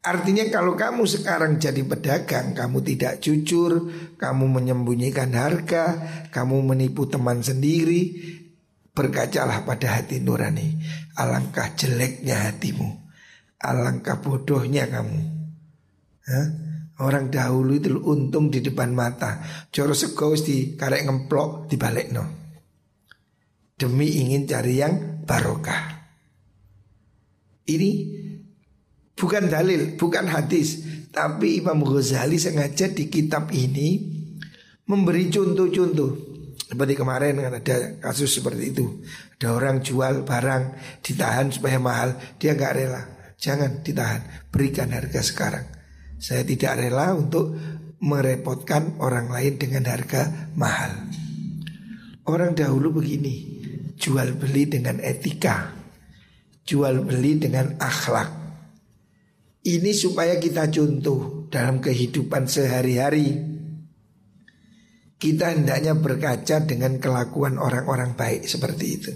Artinya 0.00 0.48
kalau 0.48 0.78
kamu 0.78 1.04
sekarang 1.04 1.60
jadi 1.60 1.84
pedagang, 1.84 2.56
kamu 2.56 2.80
tidak 2.80 3.20
jujur, 3.20 3.90
kamu 4.16 4.48
menyembunyikan 4.48 5.28
harga, 5.36 5.98
kamu 6.32 6.72
menipu 6.72 7.04
teman 7.04 7.44
sendiri, 7.44 8.16
berkacalah 8.96 9.68
pada 9.68 10.00
hati 10.00 10.22
nurani. 10.24 10.80
Alangkah 11.20 11.76
jeleknya 11.76 12.48
hatimu, 12.48 12.88
alangkah 13.60 14.24
bodohnya 14.24 14.88
kamu. 14.88 15.20
Hah? 16.24 16.69
Orang 17.00 17.32
dahulu 17.32 17.80
itu 17.80 17.96
untung 17.96 18.52
di 18.52 18.60
depan 18.60 18.92
mata, 18.92 19.40
coro 19.72 19.96
segos 19.96 20.44
di 20.44 20.76
karek 20.76 21.08
ngemplok 21.08 21.64
di 21.64 21.80
balik 21.80 22.12
no. 22.12 22.24
Demi 23.72 24.20
ingin 24.20 24.44
cari 24.44 24.74
yang 24.76 25.24
barokah. 25.24 25.96
Ini 27.64 27.90
Bukan 29.20 29.52
dalil, 29.52 30.00
bukan 30.00 30.32
hadis. 30.32 30.80
Tapi 31.12 31.60
Imam 31.60 31.84
Ghazali 31.84 32.40
sengaja 32.40 32.88
di 32.88 33.12
kitab 33.12 33.52
ini 33.52 34.16
Memberi 34.88 35.28
contoh-contoh. 35.28 36.10
Seperti 36.56 36.94
kemarin 36.96 37.36
kan 37.36 37.52
ada 37.52 37.76
kasus 38.00 38.32
seperti 38.32 38.72
itu. 38.74 39.04
Ada 39.38 39.54
orang 39.54 39.84
jual 39.84 40.24
barang 40.24 40.64
Ditahan 41.04 41.52
supaya 41.52 41.76
mahal. 41.76 42.16
Dia 42.40 42.56
nggak 42.56 42.74
rela. 42.74 43.02
Jangan 43.36 43.84
ditahan. 43.84 44.50
Berikan 44.50 44.90
harga 44.90 45.20
sekarang 45.20 45.79
Saya 46.20 46.44
tidak 46.44 46.76
rela 46.76 47.16
untuk 47.16 47.56
merepotkan 48.04 49.00
orang 49.00 49.32
lain 49.32 49.56
dengan 49.56 49.88
harga 49.88 50.52
mahal 50.56 50.92
Orang 52.28 52.52
dahulu 52.56 53.00
begini 53.00 53.60
Jual 53.96 54.36
beli 54.36 54.68
dengan 54.68 55.00
etika 55.00 55.72
Jual 56.64 57.00
beli 57.04 57.40
dengan 57.40 57.76
akhlak 57.80 58.40
ini 59.60 59.92
supaya 59.92 60.40
kita 60.40 60.72
contoh 60.72 61.44
dalam 61.52 61.84
kehidupan 61.84 62.48
sehari-hari. 62.48 63.28
Kita 65.20 65.52
hendaknya 65.52 65.92
berkaca 65.92 66.64
dengan 66.64 66.96
kelakuan 66.96 67.60
orang-orang 67.60 68.16
baik 68.16 68.48
seperti 68.48 68.86
itu. 68.88 69.12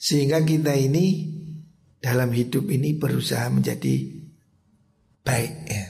Sehingga 0.00 0.40
kita 0.40 0.72
ini 0.72 1.28
dalam 2.00 2.32
hidup 2.32 2.64
ini 2.72 2.96
berusaha 2.96 3.44
menjadi 3.52 4.23
baik 5.24 5.54
ya. 5.66 5.84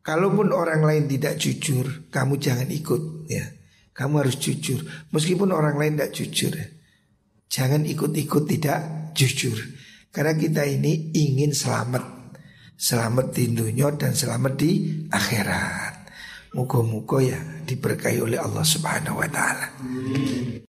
Kalaupun 0.00 0.54
orang 0.56 0.80
lain 0.86 1.04
tidak 1.04 1.36
jujur, 1.36 2.08
kamu 2.08 2.40
jangan 2.40 2.70
ikut 2.72 3.28
ya. 3.28 3.44
Kamu 3.92 4.24
harus 4.24 4.40
jujur. 4.40 4.80
Meskipun 5.12 5.52
orang 5.52 5.76
lain 5.76 5.98
tidak 5.98 6.14
jujur. 6.16 6.54
Jangan 7.50 7.84
ikut-ikut 7.84 8.44
tidak 8.48 9.12
jujur. 9.12 9.58
Karena 10.08 10.32
kita 10.32 10.64
ini 10.64 11.12
ingin 11.12 11.52
selamat 11.52 12.32
Selamat 12.78 13.34
di 13.34 13.50
dunia 13.50 13.90
dan 13.98 14.14
selamat 14.14 14.54
di 14.54 14.86
akhirat 15.10 15.94
Muka-muka 16.54 17.18
ya 17.20 17.38
diberkahi 17.66 18.22
oleh 18.22 18.38
Allah 18.38 18.62
subhanahu 18.64 19.20
wa 19.20 19.28
ta'ala 19.28 19.66